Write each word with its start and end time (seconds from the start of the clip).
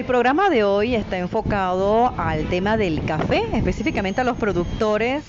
el 0.00 0.06
programa 0.06 0.48
de 0.48 0.64
hoy 0.64 0.94
está 0.94 1.18
enfocado 1.18 2.14
al 2.16 2.48
tema 2.48 2.78
del 2.78 3.04
café, 3.04 3.42
específicamente 3.52 4.22
a 4.22 4.24
los 4.24 4.38
productores 4.38 5.24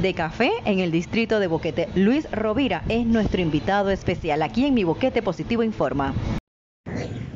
de 0.00 0.14
café 0.14 0.52
en 0.64 0.78
el 0.78 0.92
distrito 0.92 1.40
de 1.40 1.48
Boquete. 1.48 1.88
Luis 1.96 2.30
Rovira 2.30 2.84
es 2.88 3.04
nuestro 3.06 3.40
invitado 3.40 3.90
especial 3.90 4.42
aquí 4.42 4.66
en 4.66 4.74
Mi 4.74 4.84
Boquete 4.84 5.20
Positivo 5.20 5.64
Informa. 5.64 6.14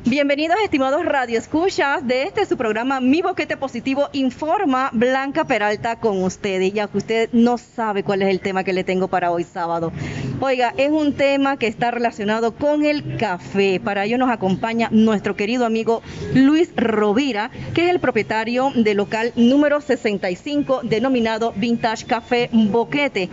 Bienvenidos 0.09 0.57
estimados 0.63 1.05
Radio 1.05 1.37
Escuchas 1.37 2.07
de 2.07 2.23
este 2.23 2.43
su 2.47 2.57
programa 2.57 2.99
Mi 2.99 3.21
Boquete 3.21 3.57
Positivo 3.57 4.09
Informa 4.11 4.89
Blanca 4.91 5.45
Peralta 5.45 5.99
con 5.99 6.23
ustedes. 6.23 6.73
Ya 6.73 6.87
que 6.87 6.97
usted 6.97 7.29
no 7.31 7.59
sabe 7.59 8.01
cuál 8.01 8.23
es 8.23 8.29
el 8.29 8.39
tema 8.39 8.63
que 8.63 8.73
le 8.73 8.83
tengo 8.83 9.07
para 9.07 9.29
hoy 9.29 9.43
sábado. 9.43 9.91
Oiga, 10.39 10.73
es 10.77 10.89
un 10.89 11.13
tema 11.13 11.57
que 11.57 11.67
está 11.67 11.91
relacionado 11.91 12.55
con 12.55 12.85
el 12.85 13.17
café. 13.17 13.79
Para 13.79 14.05
ello 14.05 14.17
nos 14.17 14.31
acompaña 14.31 14.89
nuestro 14.91 15.35
querido 15.35 15.63
amigo 15.63 16.01
Luis 16.33 16.71
Rovira, 16.75 17.51
que 17.75 17.85
es 17.85 17.91
el 17.91 17.99
propietario 17.99 18.71
del 18.73 18.97
local 18.97 19.31
número 19.35 19.79
65 19.79 20.81
denominado 20.85 21.53
Vintage 21.55 22.07
Café 22.07 22.49
Boquete. 22.51 23.29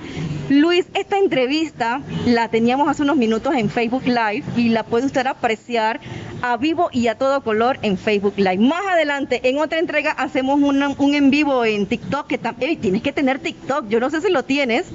Luis, 0.51 0.87
esta 0.95 1.19
entrevista 1.19 2.03
la 2.27 2.49
teníamos 2.49 2.89
hace 2.89 3.03
unos 3.03 3.17
minutos 3.17 3.55
en 3.55 3.71
Facebook 3.71 4.05
Live 4.05 4.45
y 4.57 4.69
la 4.69 4.85
puede 4.85 5.07
usted 5.07 5.27
apreciar 5.27 6.01
a 6.43 6.57
vivo 6.67 6.89
y 6.93 7.07
a 7.07 7.15
todo 7.17 7.43
color 7.43 7.79
en 7.83 7.97
Facebook 7.97 8.35
Live. 8.37 8.59
Más 8.59 8.85
adelante, 8.87 9.41
en 9.45 9.59
otra 9.59 9.79
entrega, 9.79 10.11
hacemos 10.11 10.61
un 10.61 11.15
en 11.15 11.31
vivo 11.31 11.65
en 11.65 11.87
TikTok. 11.87 12.27
Que 12.27 12.39
tienes 12.77 13.03
que 13.03 13.13
tener 13.13 13.39
TikTok. 13.39 13.89
Yo 13.89 14.01
no 14.01 14.11
sé 14.11 14.21
si 14.21 14.31
lo 14.33 14.43
tienes. 14.43 14.87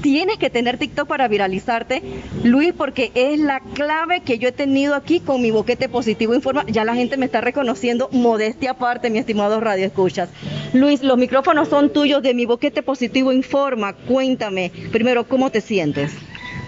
Tienes 0.00 0.38
que 0.38 0.48
tener 0.48 0.78
TikTok 0.78 1.06
para 1.06 1.28
viralizarte, 1.28 2.02
Luis, 2.42 2.72
porque 2.72 3.12
es 3.14 3.38
la 3.38 3.60
clave 3.60 4.20
que 4.20 4.38
yo 4.38 4.48
he 4.48 4.52
tenido 4.52 4.94
aquí 4.94 5.20
con 5.20 5.42
mi 5.42 5.50
boquete 5.50 5.90
positivo 5.90 6.34
informa. 6.34 6.64
Ya 6.68 6.86
la 6.86 6.94
gente 6.94 7.18
me 7.18 7.26
está 7.26 7.42
reconociendo, 7.42 8.08
modestia 8.10 8.70
aparte, 8.70 9.10
mi 9.10 9.18
estimado 9.18 9.60
Radio 9.60 9.84
Escuchas. 9.84 10.30
Luis, 10.72 11.02
los 11.02 11.18
micrófonos 11.18 11.68
son 11.68 11.92
tuyos 11.92 12.22
de 12.22 12.32
mi 12.32 12.46
boquete 12.46 12.82
positivo 12.82 13.30
informa. 13.30 13.92
Cuéntame, 13.92 14.72
primero, 14.90 15.28
¿cómo 15.28 15.50
te 15.50 15.60
sientes? 15.60 16.12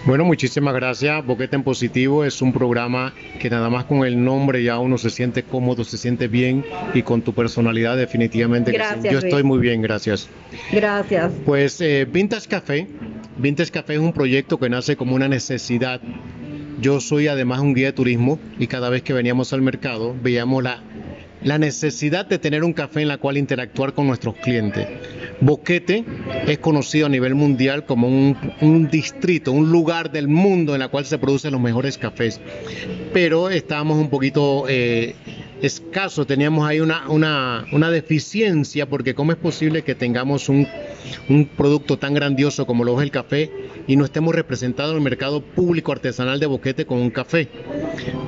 Bueno, 0.05 0.25
muchísimas 0.25 0.73
gracias. 0.75 1.25
Boquete 1.25 1.55
en 1.55 1.63
Positivo 1.63 2.25
es 2.25 2.41
un 2.41 2.51
programa 2.51 3.13
que 3.39 3.49
nada 3.49 3.69
más 3.69 3.85
con 3.85 4.05
el 4.05 4.21
nombre 4.21 4.61
ya 4.61 4.77
uno 4.77 4.97
se 4.97 5.09
siente 5.09 5.43
cómodo, 5.43 5.85
se 5.85 5.97
siente 5.97 6.27
bien 6.27 6.65
y 6.93 7.03
con 7.03 7.21
tu 7.21 7.33
personalidad 7.33 7.95
definitivamente. 7.95 8.73
Gracias, 8.73 9.13
Yo 9.13 9.19
estoy 9.19 9.43
muy 9.43 9.59
bien, 9.59 9.81
gracias. 9.81 10.27
Gracias. 10.73 11.31
Pues 11.45 11.79
eh, 11.79 12.05
Vintage 12.11 12.49
Café. 12.49 12.85
Vintage 13.37 13.71
Café 13.71 13.93
es 13.93 13.99
un 13.99 14.11
proyecto 14.11 14.59
que 14.59 14.69
nace 14.69 14.97
como 14.97 15.15
una 15.15 15.29
necesidad. 15.29 16.01
Yo 16.81 16.99
soy 16.99 17.29
además 17.29 17.61
un 17.61 17.73
guía 17.73 17.87
de 17.87 17.93
turismo 17.93 18.39
y 18.59 18.67
cada 18.67 18.89
vez 18.89 19.03
que 19.03 19.13
veníamos 19.13 19.53
al 19.53 19.61
mercado 19.61 20.13
veíamos 20.21 20.63
la 20.63 20.81
la 21.43 21.57
necesidad 21.57 22.25
de 22.25 22.39
tener 22.39 22.63
un 22.63 22.73
café 22.73 23.01
en 23.01 23.07
la 23.07 23.17
cual 23.17 23.37
interactuar 23.37 23.93
con 23.93 24.07
nuestros 24.07 24.35
clientes. 24.35 24.87
Boquete 25.41 26.05
es 26.47 26.57
conocido 26.59 27.07
a 27.07 27.09
nivel 27.09 27.35
mundial 27.35 27.85
como 27.85 28.07
un, 28.07 28.89
distrito, 28.89 29.51
un 29.51 29.71
lugar 29.71 30.11
del 30.11 30.27
mundo 30.27 30.73
en 30.73 30.79
la 30.79 30.87
cual 30.87 31.05
se 31.05 31.17
producen 31.17 31.51
los 31.51 31.61
mejores 31.61 31.97
cafés, 31.97 32.39
pero 33.11 33.49
estábamos 33.49 33.97
un 33.97 34.09
poquito 34.09 34.65
eh, 34.69 35.15
escasos, 35.61 36.27
teníamos 36.27 36.67
ahí 36.67 36.79
una, 36.79 37.07
una, 37.09 37.91
deficiencia 37.91 38.87
porque 38.87 39.13
cómo 39.13 39.31
es 39.31 39.37
posible 39.37 39.81
que 39.81 39.95
tengamos 39.95 40.49
un, 40.49 40.67
un 41.29 41.45
producto 41.45 41.97
tan 41.97 42.13
grandioso 42.13 42.65
como 42.65 42.83
lo 42.83 42.97
es 42.97 43.03
el 43.03 43.11
café 43.11 43.51
y 43.87 43.95
no 43.95 44.05
estemos 44.05 44.33
representados 44.33 44.91
en 44.91 44.97
el 44.97 45.03
mercado 45.03 45.41
público 45.41 45.91
artesanal 45.91 46.39
de 46.39 46.45
Boquete 46.45 46.85
con 46.85 46.99
un 46.99 47.09
café. 47.09 47.49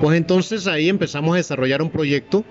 Pues 0.01 0.17
entonces 0.17 0.67
ahí 0.67 0.89
empezamos 0.89 1.33
a 1.33 1.37
desarrollar 1.37 1.81
un 1.81 1.89
proyecto 1.89 2.43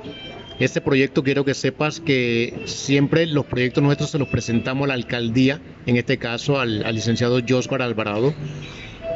este 0.61 0.81
proyecto 0.81 1.25
quiero 1.25 1.45
que 1.45 1.55
sepas 1.55 2.01
que 2.01 2.63
siempre 2.67 3.27
los 3.27 3.45
proyectos 3.47 3.83
nuestros 3.83 4.11
se 4.11 4.19
los 4.19 4.29
presentamos 4.29 4.85
a 4.85 4.89
la 4.89 4.95
alcaldía, 4.95 5.61
en 5.87 5.97
este 5.97 6.19
caso 6.19 6.61
al, 6.61 6.81
licenciado 6.95 7.41
Joscar 7.47 7.83
Alvarado. 7.83 8.33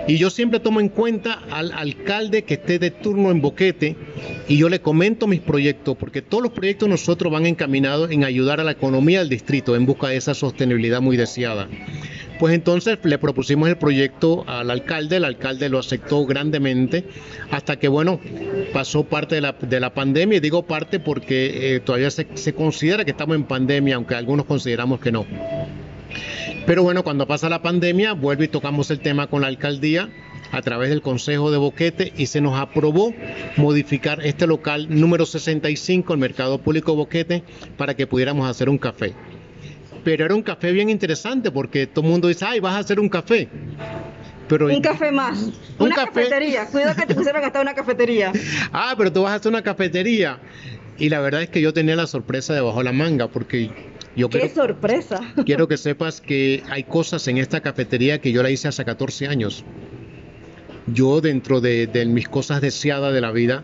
Y 0.09 0.17
yo 0.17 0.31
siempre 0.31 0.59
tomo 0.59 0.81
en 0.81 0.89
cuenta 0.89 1.43
al 1.51 1.71
alcalde 1.73 2.43
que 2.43 2.55
esté 2.55 2.79
de 2.79 2.91
turno 2.91 3.31
en 3.31 3.41
Boquete 3.41 3.95
y 4.49 4.57
yo 4.57 4.69
le 4.69 4.81
comento 4.81 5.27
mis 5.27 5.41
proyectos, 5.41 5.97
porque 5.99 6.23
todos 6.23 6.43
los 6.43 6.53
proyectos 6.53 6.89
nosotros 6.89 7.33
van 7.33 7.47
encaminados 7.47 8.11
en 8.11 8.25
ayudar 8.25 8.59
a 8.61 8.65
la 8.65 8.73
economía 8.73 9.21
del 9.21 9.29
distrito 9.29 9.77
en 9.77 9.87
busca 9.87 10.09
de 10.09 10.17
esa 10.17 10.35
sostenibilidad 10.35 11.01
muy 11.01 11.17
deseada. 11.17 11.69
Pues 12.39 12.55
entonces 12.55 12.99
le 13.03 13.19
propusimos 13.19 13.69
el 13.69 13.77
proyecto 13.77 14.45
al 14.47 14.71
alcalde, 14.71 15.17
el 15.17 15.25
alcalde 15.25 15.69
lo 15.69 15.81
aceptó 15.81 16.25
grandemente, 16.25 17.05
hasta 17.51 17.79
que, 17.79 17.89
bueno, 17.89 18.21
pasó 18.73 19.05
parte 19.05 19.35
de 19.35 19.41
la, 19.41 19.53
de 19.53 19.81
la 19.81 19.93
pandemia, 19.93 20.37
y 20.37 20.41
digo 20.41 20.63
parte 20.63 21.01
porque 21.01 21.75
eh, 21.75 21.81
todavía 21.81 22.11
se, 22.11 22.29
se 22.35 22.55
considera 22.55 23.05
que 23.05 23.11
estamos 23.11 23.35
en 23.35 23.45
pandemia, 23.45 23.97
aunque 23.97 24.15
algunos 24.15 24.47
consideramos 24.47 25.01
que 25.01 25.11
no. 25.11 25.27
Pero 26.65 26.85
bueno, 26.85 27.03
cuando 27.03 27.27
pasa 27.27 27.49
la 27.49 27.63
pandemia, 27.63 28.13
vuelve 28.13 28.45
y 28.45 28.49
tocamos 28.49 28.91
el 28.91 29.01
tema 29.01 29.27
con 29.27 29.43
la 29.43 29.49
alcaldía 29.49 30.09
a 30.53 30.63
través 30.63 30.91
del 30.91 31.03
Consejo 31.03 31.51
de 31.51 31.59
Boquete 31.59 32.13
y 32.17 32.27
se 32.27 32.41
nos 32.41 32.59
aprobó 32.59 33.13
modificar 33.57 34.25
este 34.25 34.47
local 34.47 34.87
número 34.89 35.27
65, 35.27 36.13
el 36.13 36.21
Mercado 36.21 36.59
Público 36.59 36.95
Boquete, 36.95 37.43
para 37.77 37.95
que 37.95 38.07
pudiéramos 38.07 38.49
hacer 38.49 38.69
un 38.69 38.79
café 38.79 39.15
pero 40.09 40.25
era 40.25 40.35
un 40.35 40.43
café 40.43 40.73
bien 40.73 40.89
interesante 40.89 41.51
porque 41.51 41.87
todo 41.87 42.03
el 42.07 42.11
mundo 42.11 42.29
dice, 42.29 42.43
ay, 42.49 42.61
vas 42.61 42.77
a 42.77 42.79
hacer 42.79 42.99
un 42.99 43.11
café. 43.11 43.47
Pero, 44.49 44.65
un 44.65 44.81
café 44.81 45.13
más. 45.13 45.51
una 45.79 45.95
cafetería. 45.95 46.65
Cuidado 46.65 46.97
que 46.97 47.05
te 47.05 47.15
pusieron 47.15 47.45
hasta 47.45 47.61
una 47.61 47.75
cafetería. 47.75 48.33
ah, 48.73 48.95
pero 48.97 49.13
tú 49.13 49.25
vas 49.25 49.33
a 49.33 49.35
hacer 49.35 49.53
una 49.53 49.61
cafetería. 49.61 50.39
Y 50.97 51.11
la 51.11 51.21
verdad 51.21 51.43
es 51.43 51.51
que 51.51 51.61
yo 51.61 51.75
tenía 51.75 51.95
la 51.95 52.07
sorpresa 52.07 52.55
debajo 52.55 52.79
de 52.79 52.85
la 52.85 52.93
manga 52.93 53.29
porque 53.29 53.71
yo 54.17 54.31
¡Qué 54.31 54.49
sorpresa! 54.49 55.21
Quiero 55.45 55.69
que 55.69 55.77
sepas 55.77 56.23
que 56.23 56.63
hay 56.71 56.85
cosas 56.85 57.29
en 57.29 57.37
esta 57.37 57.61
cafetería 57.61 58.19
que 58.19 58.33
yo 58.33 58.43
la 58.43 58.49
hice 58.49 58.67
hace 58.67 58.87
14 58.87 59.27
años. 59.27 59.63
Yo 60.87 61.21
dentro 61.21 61.61
de, 61.61 61.87
de 61.87 62.07
mis 62.07 62.31
cosas 62.31 62.63
deseadas 62.63 63.13
de 63.13 63.21
la 63.21 63.31
vida, 63.31 63.63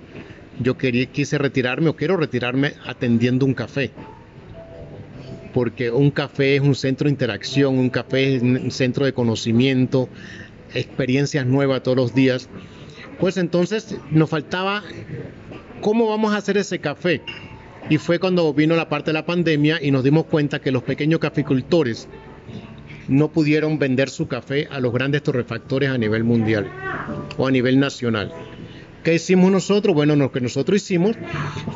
yo 0.60 0.76
quería, 0.76 1.06
quise 1.06 1.38
retirarme 1.38 1.88
o 1.88 1.96
quiero 1.96 2.18
retirarme 2.18 2.74
atendiendo 2.84 3.46
un 3.46 3.54
café 3.54 3.92
porque 5.54 5.92
un 5.92 6.10
café 6.10 6.56
es 6.56 6.60
un 6.60 6.74
centro 6.74 7.06
de 7.06 7.12
interacción, 7.12 7.78
un 7.78 7.88
café 7.88 8.36
es 8.36 8.42
un 8.42 8.70
centro 8.72 9.06
de 9.06 9.12
conocimiento, 9.12 10.08
experiencias 10.74 11.46
nuevas 11.46 11.84
todos 11.84 11.96
los 11.96 12.14
días. 12.14 12.48
Pues 13.20 13.36
entonces 13.36 13.96
nos 14.10 14.28
faltaba 14.28 14.82
cómo 15.80 16.08
vamos 16.08 16.34
a 16.34 16.38
hacer 16.38 16.58
ese 16.58 16.80
café. 16.80 17.22
Y 17.88 17.98
fue 17.98 18.18
cuando 18.18 18.52
vino 18.52 18.74
la 18.74 18.88
parte 18.88 19.10
de 19.10 19.14
la 19.14 19.26
pandemia 19.26 19.78
y 19.80 19.92
nos 19.92 20.02
dimos 20.02 20.24
cuenta 20.24 20.60
que 20.60 20.72
los 20.72 20.82
pequeños 20.82 21.20
caficultores 21.20 22.08
no 23.06 23.28
pudieron 23.28 23.78
vender 23.78 24.10
su 24.10 24.26
café 24.26 24.66
a 24.70 24.80
los 24.80 24.92
grandes 24.92 25.22
torrefactores 25.22 25.90
a 25.90 25.98
nivel 25.98 26.24
mundial 26.24 26.68
o 27.36 27.46
a 27.46 27.50
nivel 27.52 27.78
nacional. 27.78 28.32
¿Qué 29.04 29.12
hicimos 29.12 29.52
nosotros? 29.52 29.94
Bueno, 29.94 30.16
lo 30.16 30.32
que 30.32 30.40
nosotros 30.40 30.82
hicimos 30.82 31.14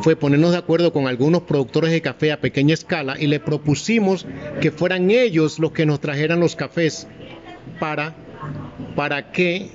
fue 0.01 0.17
ponernos 0.17 0.53
de 0.53 0.57
acuerdo 0.57 0.95
con 0.95 1.07
algunos 1.07 1.43
productores 1.43 1.91
de 1.91 2.01
café 2.01 2.33
a 2.33 2.41
pequeña 2.41 2.73
escala 2.73 3.17
y 3.21 3.27
le 3.27 3.39
propusimos 3.39 4.27
que 4.63 4.71
fueran 4.71 5.11
ellos 5.11 5.59
los 5.59 5.73
que 5.73 5.85
nos 5.85 6.01
trajeran 6.01 6.41
los 6.41 6.57
cafés 6.57 7.07
para, 7.79 8.15
para 8.97 9.31
que 9.31 9.69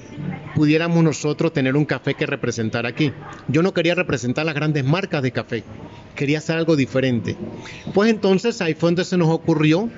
pudiéramos 0.55 1.03
nosotros 1.03 1.53
tener 1.53 1.75
un 1.75 1.85
café 1.85 2.15
que 2.15 2.25
representara 2.25 2.89
aquí. 2.89 3.13
Yo 3.47 3.61
no 3.61 3.71
quería 3.71 3.93
representar 3.93 4.47
las 4.47 4.55
grandes 4.55 4.83
marcas 4.83 5.21
de 5.21 5.31
café, 5.31 5.63
quería 6.15 6.39
hacer 6.39 6.57
algo 6.57 6.75
diferente. 6.75 7.37
Pues 7.93 8.09
entonces 8.09 8.61
ahí 8.61 8.73
fue 8.73 8.87
donde 8.87 9.05
se 9.05 9.15
nos 9.15 9.29
ocurrió 9.29 9.91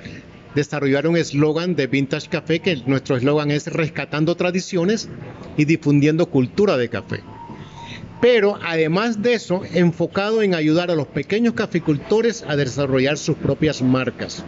desarrollar 0.54 1.06
un 1.06 1.16
eslogan 1.16 1.74
de 1.74 1.86
Vintage 1.86 2.28
Café, 2.28 2.60
que 2.60 2.76
nuestro 2.84 3.16
eslogan 3.16 3.50
es 3.50 3.66
rescatando 3.66 4.34
tradiciones 4.34 5.08
y 5.56 5.64
difundiendo 5.64 6.26
cultura 6.26 6.76
de 6.76 6.90
café 6.90 7.22
pero 8.20 8.58
además 8.62 9.22
de 9.22 9.34
eso, 9.34 9.62
enfocado 9.74 10.42
en 10.42 10.54
ayudar 10.54 10.90
a 10.90 10.94
los 10.94 11.06
pequeños 11.06 11.54
caficultores 11.54 12.44
a 12.46 12.56
desarrollar 12.56 13.18
sus 13.18 13.36
propias 13.36 13.82
marcas. 13.82 14.44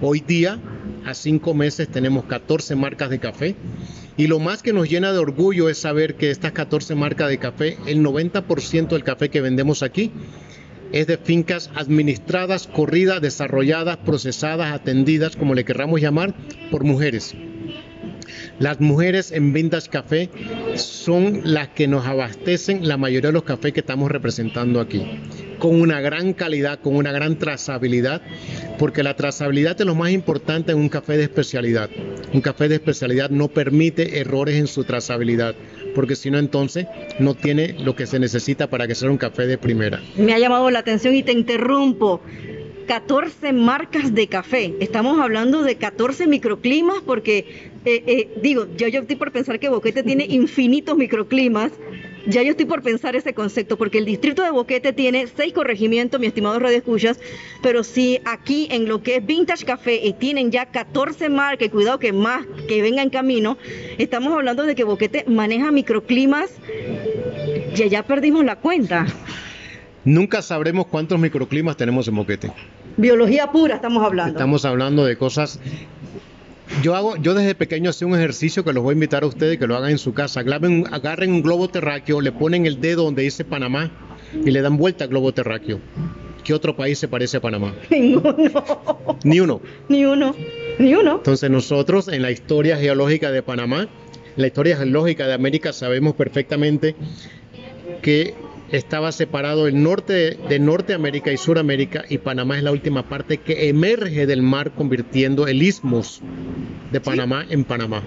Hoy 0.00 0.20
día, 0.20 0.58
a 1.04 1.14
cinco 1.14 1.54
meses, 1.54 1.88
tenemos 1.88 2.24
14 2.24 2.76
marcas 2.76 3.10
de 3.10 3.18
café 3.18 3.56
y 4.16 4.26
lo 4.26 4.38
más 4.38 4.62
que 4.62 4.72
nos 4.72 4.88
llena 4.88 5.12
de 5.12 5.18
orgullo 5.18 5.68
es 5.68 5.78
saber 5.78 6.14
que 6.14 6.30
estas 6.30 6.52
14 6.52 6.94
marcas 6.94 7.28
de 7.28 7.38
café, 7.38 7.78
el 7.86 8.02
90% 8.02 8.88
del 8.88 9.04
café 9.04 9.28
que 9.28 9.40
vendemos 9.40 9.82
aquí 9.82 10.12
es 10.92 11.08
de 11.08 11.18
fincas 11.18 11.70
administradas, 11.74 12.68
corridas, 12.68 13.20
desarrolladas, 13.20 13.96
procesadas, 13.96 14.72
atendidas, 14.72 15.34
como 15.34 15.54
le 15.54 15.64
querramos 15.64 16.00
llamar, 16.00 16.34
por 16.70 16.84
mujeres. 16.84 17.34
Las 18.64 18.80
mujeres 18.80 19.30
en 19.30 19.52
Vintage 19.52 19.90
Café 19.90 20.30
son 20.74 21.42
las 21.44 21.68
que 21.68 21.86
nos 21.86 22.06
abastecen 22.06 22.88
la 22.88 22.96
mayoría 22.96 23.28
de 23.28 23.34
los 23.34 23.42
cafés 23.42 23.74
que 23.74 23.80
estamos 23.80 24.10
representando 24.10 24.80
aquí. 24.80 25.02
con 25.58 25.78
una 25.78 26.00
gran 26.00 26.32
calidad, 26.32 26.80
con 26.80 26.96
una 26.96 27.12
gran 27.12 27.38
trazabilidad, 27.38 28.22
porque 28.78 29.02
la 29.02 29.16
trazabilidad 29.16 29.78
es 29.78 29.86
lo 29.86 29.94
más 29.94 30.12
importante 30.12 30.72
en 30.72 30.78
un 30.78 30.88
café 30.88 31.18
de 31.18 31.24
especialidad. 31.24 31.90
Un 32.32 32.40
café 32.40 32.68
de 32.68 32.76
especialidad 32.76 33.28
no 33.28 33.48
permite 33.48 34.18
errores 34.18 34.56
en 34.56 34.66
su 34.66 34.84
trazabilidad, 34.84 35.54
porque 35.94 36.16
si 36.16 36.30
no 36.30 36.38
entonces 36.38 36.86
no 37.18 37.34
tiene 37.34 37.74
lo 37.78 37.94
que 37.94 38.06
se 38.06 38.18
necesita 38.18 38.68
para 38.68 38.86
que 38.86 38.94
sea 38.94 39.10
un 39.10 39.18
café 39.18 39.46
de 39.46 39.58
primera. 39.58 40.00
Me 40.16 40.32
ha 40.32 40.38
llamado 40.38 40.70
la 40.70 40.78
atención 40.78 41.14
y 41.14 41.22
te 41.22 41.32
interrumpo. 41.32 42.22
14 42.86 43.52
marcas 43.52 44.14
de 44.14 44.26
café. 44.26 44.74
Estamos 44.80 45.18
hablando 45.18 45.62
de 45.62 45.76
14 45.76 46.26
microclimas 46.26 46.98
porque, 47.04 47.72
eh, 47.84 48.02
eh, 48.06 48.38
digo, 48.40 48.66
yo, 48.76 48.88
yo 48.88 49.00
estoy 49.00 49.16
por 49.16 49.30
pensar 49.30 49.60
que 49.60 49.68
Boquete 49.68 50.02
tiene 50.02 50.24
infinitos 50.28 50.96
microclimas. 50.96 51.72
Ya 52.26 52.42
yo 52.42 52.52
estoy 52.52 52.64
por 52.64 52.80
pensar 52.80 53.14
ese 53.16 53.34
concepto, 53.34 53.76
porque 53.76 53.98
el 53.98 54.06
distrito 54.06 54.42
de 54.42 54.50
Boquete 54.50 54.94
tiene 54.94 55.26
seis 55.26 55.52
corregimientos, 55.52 56.18
mi 56.18 56.26
estimado 56.26 56.58
Radio 56.58 56.78
Escuchas, 56.78 57.20
pero 57.62 57.84
si 57.84 58.18
aquí 58.24 58.66
en 58.70 58.88
lo 58.88 59.02
que 59.02 59.16
es 59.16 59.26
Vintage 59.26 59.66
Café 59.66 60.00
y 60.02 60.14
tienen 60.14 60.50
ya 60.50 60.64
14 60.64 61.28
marcas, 61.28 61.68
cuidado 61.68 61.98
que 61.98 62.14
más 62.14 62.46
que 62.66 62.80
venga 62.80 63.02
en 63.02 63.10
camino, 63.10 63.58
estamos 63.98 64.32
hablando 64.32 64.62
de 64.62 64.74
que 64.74 64.84
Boquete 64.84 65.26
maneja 65.28 65.70
microclimas, 65.70 66.50
ya 67.74 67.86
ya 67.86 68.02
perdimos 68.04 68.42
la 68.42 68.56
cuenta. 68.56 69.06
Nunca 70.06 70.40
sabremos 70.40 70.86
cuántos 70.86 71.18
microclimas 71.18 71.76
tenemos 71.76 72.08
en 72.08 72.16
Boquete. 72.16 72.52
Biología 72.96 73.50
pura 73.50 73.74
estamos 73.74 74.02
hablando. 74.02 74.32
Estamos 74.32 74.64
hablando 74.64 75.04
de 75.04 75.18
cosas. 75.18 75.60
Yo 76.82 76.94
hago, 76.94 77.16
yo 77.16 77.34
desde 77.34 77.54
pequeño 77.54 77.90
hacía 77.90 78.06
un 78.06 78.14
ejercicio 78.14 78.64
que 78.64 78.72
los 78.72 78.82
voy 78.82 78.92
a 78.92 78.94
invitar 78.94 79.22
a 79.22 79.26
ustedes 79.26 79.58
que 79.58 79.66
lo 79.66 79.76
hagan 79.76 79.90
en 79.90 79.98
su 79.98 80.12
casa. 80.12 80.40
Agarren, 80.40 80.84
agarren 80.90 81.32
un 81.32 81.42
globo 81.42 81.68
terráqueo, 81.68 82.20
le 82.20 82.32
ponen 82.32 82.66
el 82.66 82.80
dedo 82.80 83.04
donde 83.04 83.22
dice 83.22 83.44
Panamá 83.44 83.90
y 84.44 84.50
le 84.50 84.60
dan 84.60 84.76
vuelta 84.76 85.04
al 85.04 85.10
globo 85.10 85.32
terráqueo. 85.32 85.80
¿Qué 86.42 86.52
otro 86.52 86.76
país 86.76 86.98
se 86.98 87.08
parece 87.08 87.38
a 87.38 87.40
Panamá? 87.40 87.74
Ninguno. 87.90 88.62
Ni 89.24 89.40
uno. 89.40 89.60
Ni 89.88 90.04
uno. 90.04 90.34
Ni 90.78 90.94
uno. 90.94 91.16
Entonces 91.16 91.50
nosotros 91.50 92.08
en 92.08 92.20
la 92.20 92.30
historia 92.30 92.76
geológica 92.76 93.30
de 93.30 93.42
Panamá, 93.42 93.88
la 94.36 94.46
historia 94.46 94.76
geológica 94.76 95.26
de 95.26 95.32
América, 95.32 95.72
sabemos 95.72 96.14
perfectamente 96.14 96.96
que 98.02 98.34
estaba 98.70 99.12
separado 99.12 99.66
el 99.68 99.82
norte 99.82 100.38
de 100.48 100.58
Norteamérica 100.58 101.32
y 101.32 101.36
Suramérica 101.36 102.04
y 102.08 102.18
Panamá 102.18 102.56
es 102.56 102.64
la 102.64 102.72
última 102.72 103.08
parte 103.08 103.38
que 103.38 103.68
emerge 103.68 104.26
del 104.26 104.42
mar 104.42 104.72
convirtiendo 104.72 105.46
el 105.46 105.62
istmus 105.62 106.20
de 106.90 107.00
Panamá 107.00 107.44
en 107.48 107.64
Panamá. 107.64 108.02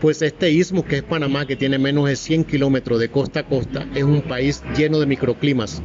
Pues 0.00 0.22
este 0.22 0.50
istmo 0.50 0.84
que 0.84 0.96
es 0.96 1.02
Panamá, 1.02 1.46
que 1.46 1.56
tiene 1.56 1.78
menos 1.78 2.08
de 2.08 2.16
100 2.16 2.44
kilómetros 2.44 3.00
de 3.00 3.08
costa 3.08 3.40
a 3.40 3.46
costa, 3.46 3.86
es 3.94 4.04
un 4.04 4.22
país 4.22 4.62
lleno 4.76 5.00
de 5.00 5.06
microclimas. 5.06 5.82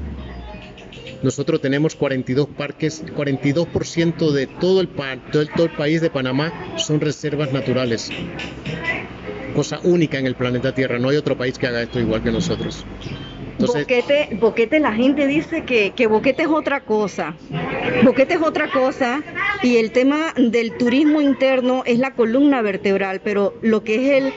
Nosotros 1.22 1.62
tenemos 1.62 1.96
42 1.96 2.48
parques, 2.48 3.04
42% 3.06 4.32
de 4.32 4.48
todo 4.48 4.82
el, 4.82 4.88
todo, 4.88 5.42
el, 5.42 5.50
todo 5.50 5.66
el 5.66 5.72
país 5.72 6.02
de 6.02 6.10
Panamá 6.10 6.78
son 6.78 7.02
reservas 7.02 7.52
naturales. 7.52 8.10
Cosa 9.54 9.80
única 9.84 10.18
en 10.18 10.28
el 10.28 10.36
planeta 10.36 10.74
Tierra, 10.74 11.00
no 11.00 11.10
hay 11.10 11.18
otro 11.18 11.38
país 11.38 11.58
que 11.58 11.68
haga 11.68 11.82
esto 11.82 12.00
igual 12.00 12.24
que 12.24 12.32
nosotros. 12.32 12.86
Boquete, 13.60 14.38
Boquete, 14.40 14.80
la 14.80 14.94
gente 14.94 15.28
dice 15.28 15.64
que, 15.64 15.92
que 15.92 16.08
Boquete 16.08 16.44
es 16.44 16.50
otra 16.50 16.82
cosa. 16.82 17.36
Boquete 18.04 18.36
es 18.36 18.42
otra 18.42 18.72
cosa 18.72 19.22
y 19.62 19.78
el 19.78 19.92
tema 19.92 20.34
del 20.36 20.78
turismo 20.78 21.22
interno 21.22 21.84
es 21.86 22.00
la 22.00 22.14
columna 22.14 22.62
vertebral, 22.62 23.22
pero 23.24 23.54
lo 23.62 23.84
que 23.84 23.96
es 23.96 24.24
el 24.24 24.34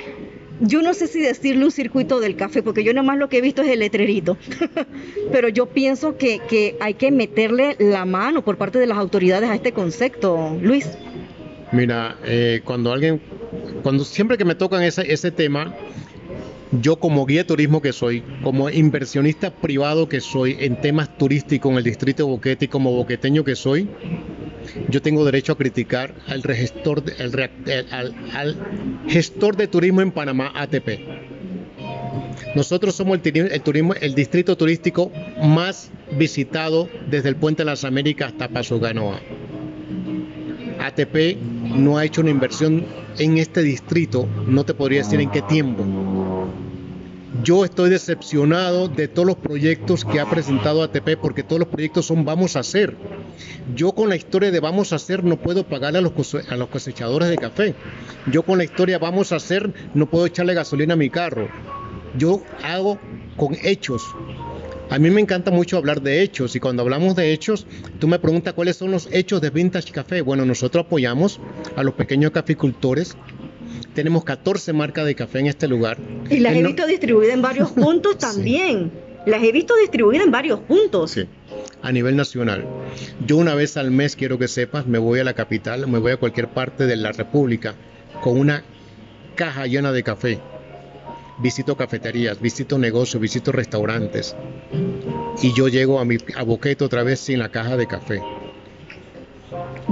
yo 0.61 0.81
no 0.81 0.95
sé 0.95 1.09
si 1.09 1.21
decirle 1.21 1.65
un 1.65 1.73
circuito 1.73 2.21
del 2.21 2.37
café, 2.37 2.63
porque 2.63 2.85
yo 2.85 2.93
nada 2.95 3.05
más 3.05 3.19
lo 3.19 3.29
que 3.29 3.39
he 3.39 3.41
visto 3.41 3.63
es 3.63 3.69
el 3.69 3.81
letrerito. 3.81 4.39
Pero 5.33 5.49
yo 5.49 5.67
pienso 5.67 6.17
que, 6.17 6.39
que, 6.49 6.77
hay 6.79 6.95
que 6.95 7.11
meterle 7.11 7.75
la 7.81 8.05
mano 8.05 8.45
por 8.45 8.59
parte 8.59 8.79
de 8.79 8.87
las 8.87 8.97
autoridades 8.97 9.51
a 9.51 9.57
este 9.57 9.73
concepto, 9.73 10.57
Luis. 10.61 10.89
Mira, 11.73 12.17
eh, 12.25 12.61
cuando 12.65 12.93
alguien, 12.93 13.21
cuando 13.83 14.05
siempre 14.05 14.39
que 14.39 14.45
me 14.45 14.55
tocan 14.55 14.83
ese, 14.83 15.13
ese 15.13 15.33
tema, 15.33 15.75
yo 16.81 16.97
como 16.97 17.27
guía 17.27 17.41
de 17.41 17.45
turismo 17.45 17.83
que 17.83 17.93
soy, 17.93 18.23
como 18.43 18.71
inversionista 18.71 19.51
privado 19.51 20.09
que 20.09 20.21
soy 20.21 20.57
en 20.61 20.81
temas 20.81 21.17
turísticos 21.19 21.71
en 21.73 21.79
el 21.79 21.85
distrito 21.85 22.25
de 22.25 22.31
Boquete 22.31 22.65
y 22.65 22.69
como 22.69 22.93
boqueteño 22.93 23.45
que 23.45 23.57
soy, 23.57 23.89
yo 24.89 25.03
tengo 25.03 25.25
derecho 25.25 25.53
a 25.53 25.59
criticar 25.59 26.15
al, 26.27 26.43
gestor, 26.43 27.03
al, 27.91 28.57
gestor 29.07 29.57
de 29.57 29.69
turismo 29.69 30.01
en 30.01 30.13
Panamá, 30.13 30.53
ATP. 30.55 30.89
Nosotros 32.55 32.95
somos 32.95 33.19
el, 33.23 33.63
turismo, 33.63 33.95
el 33.95 34.15
distrito 34.15 34.57
turístico 34.57 35.11
más 35.43 35.91
visitado 36.19 36.89
desde 37.11 37.29
el 37.31 37.37
Puente 37.37 37.63
de 37.63 37.67
las 37.67 37.85
Américas 37.85 38.33
hasta 38.33 38.49
Paso 38.49 38.79
Ganoa. 38.79 39.21
ATP 40.81 41.37
no 41.77 41.97
ha 41.97 42.05
hecho 42.05 42.21
una 42.21 42.31
inversión 42.31 42.85
en 43.19 43.39
este 43.39 43.63
distrito, 43.63 44.27
no 44.47 44.65
te 44.65 44.75
podría 44.75 44.99
decir 44.99 45.21
en 45.21 45.31
qué 45.31 45.43
tiempo. 45.43 45.85
Yo 47.43 47.65
estoy 47.65 47.91
decepcionado 47.91 48.87
de 48.87 49.09
todos 49.09 49.27
los 49.27 49.37
proyectos 49.37 50.05
que 50.05 50.21
ha 50.21 50.31
presentado 50.31 50.83
ATP 50.83 51.17
porque 51.21 51.43
todos 51.43 51.59
los 51.59 51.69
proyectos 51.69 52.07
son 52.07 52.25
vamos 52.25 52.55
a 52.55 52.61
hacer. 52.61 52.97
Yo 53.75 53.93
con 53.93 54.09
la 54.09 54.17
historia 54.17 54.53
de 54.53 54.61
vamos 54.61 54.93
a 54.93 54.97
hacer 54.97 55.25
no 55.25 55.37
puedo 55.37 55.67
pagarle 55.67 55.99
a 55.99 56.03
los, 56.03 56.13
a 56.35 56.57
los 56.57 56.69
cosechadores 56.69 57.29
de 57.31 57.39
café. 57.39 57.75
Yo 58.31 58.45
con 58.45 58.59
la 58.59 58.65
historia 58.65 58.99
vamos 58.99 59.33
a 59.33 59.37
hacer 59.37 59.73
no 59.95 60.09
puedo 60.09 60.27
echarle 60.27 60.55
gasolina 60.55 60.95
a 60.95 60.97
mi 60.97 61.11
carro. 61.11 61.49
Yo 62.17 62.43
hago 62.63 62.99
con 63.37 63.57
hechos. 63.65 64.03
A 64.91 64.99
mí 64.99 65.11
me 65.11 65.21
encanta 65.21 65.51
mucho 65.51 65.79
hablar 65.79 66.01
de 66.03 66.23
hechos 66.23 66.55
y 66.55 66.61
cuando 66.61 66.83
hablamos 66.83 67.17
de 67.17 67.33
hechos, 67.33 67.67
tú 67.99 68.07
me 68.07 68.19
preguntas 68.19 68.53
cuáles 68.53 68.77
son 68.77 68.91
los 68.93 69.09
hechos 69.11 69.41
de 69.41 69.51
Vintage 69.51 69.91
Café. 69.91 70.21
Bueno, 70.21 70.45
nosotros 70.45 70.85
apoyamos 70.87 71.41
a 71.75 71.83
los 71.83 71.95
pequeños 71.95 72.31
caficultores. 72.31 73.17
Tenemos 73.95 74.25
14 74.25 74.73
marcas 74.73 75.07
de 75.07 75.15
café 75.15 75.41
en 75.41 75.47
este 75.47 75.69
lugar. 75.69 75.99
Y 76.31 76.41
las 76.41 76.55
he 76.55 76.63
visto 76.63 76.87
distribuidas 76.87 77.35
en 77.35 77.43
varios 77.43 77.71
puntos 77.73 78.19
también. 78.19 78.91
Las 79.27 79.43
he 79.43 79.53
visto 79.53 79.75
distribuidas 79.77 80.27
en 80.27 80.33
varios 80.33 80.61
puntos. 80.61 81.13
Sí, 81.13 81.27
a 81.83 81.93
nivel 81.93 82.17
nacional. 82.17 82.65
Yo 83.27 83.37
una 83.37 83.55
vez 83.55 83.77
al 83.77 83.91
mes, 83.91 84.17
quiero 84.17 84.39
que 84.39 84.49
sepas, 84.49 84.87
me 84.87 84.99
voy 84.99 85.21
a 85.21 85.25
la 85.25 85.35
capital, 85.35 85.87
me 85.87 85.99
voy 85.99 86.13
a 86.13 86.17
cualquier 86.17 86.49
parte 86.49 86.87
de 86.87 86.97
la 86.97 87.13
República 87.13 87.75
con 88.21 88.39
una 88.39 88.65
caja 89.37 89.67
llena 89.67 89.93
de 89.93 90.03
café 90.03 90.41
visito 91.39 91.77
cafeterías, 91.77 92.41
visito 92.41 92.79
negocios, 92.79 93.21
visito 93.21 93.53
restaurantes 93.53 94.37
y 95.43 95.53
yo 95.55 95.69
llego 95.69 95.99
a 95.99 96.05
mi 96.05 96.17
a 96.37 96.43
Boquete 96.45 96.85
otra 96.85 97.03
vez 97.03 97.21
sin 97.21 97.39
la 97.39 97.51
caja 97.51 97.77
de 97.77 97.87
café. 97.87 98.23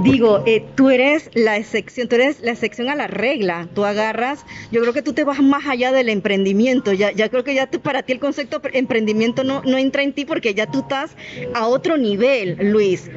Digo, 0.03 0.43
eh, 0.45 0.65
tú 0.75 0.89
eres 0.89 1.29
la 1.33 1.57
excepción, 1.57 2.07
tú 2.07 2.15
eres 2.15 2.41
la 2.41 2.51
excepción 2.51 2.89
a 2.89 2.95
la 2.95 3.07
regla. 3.07 3.67
Tú 3.73 3.85
agarras, 3.85 4.45
yo 4.71 4.81
creo 4.81 4.93
que 4.93 5.01
tú 5.01 5.13
te 5.13 5.23
vas 5.23 5.41
más 5.41 5.67
allá 5.67 5.91
del 5.91 6.09
emprendimiento. 6.09 6.93
Ya, 6.93 7.11
ya 7.11 7.29
creo 7.29 7.43
que 7.43 7.53
ya 7.53 7.67
tú, 7.69 7.79
para 7.81 8.03
ti 8.03 8.13
el 8.13 8.19
concepto 8.19 8.59
de 8.59 8.71
emprendimiento 8.79 9.43
no, 9.43 9.61
no 9.63 9.77
entra 9.77 10.03
en 10.03 10.13
ti 10.13 10.25
porque 10.25 10.53
ya 10.53 10.65
tú 10.65 10.79
estás 10.79 11.15
a 11.53 11.67
otro 11.67 11.97
nivel, 11.97 12.57
Luis. 12.71 13.11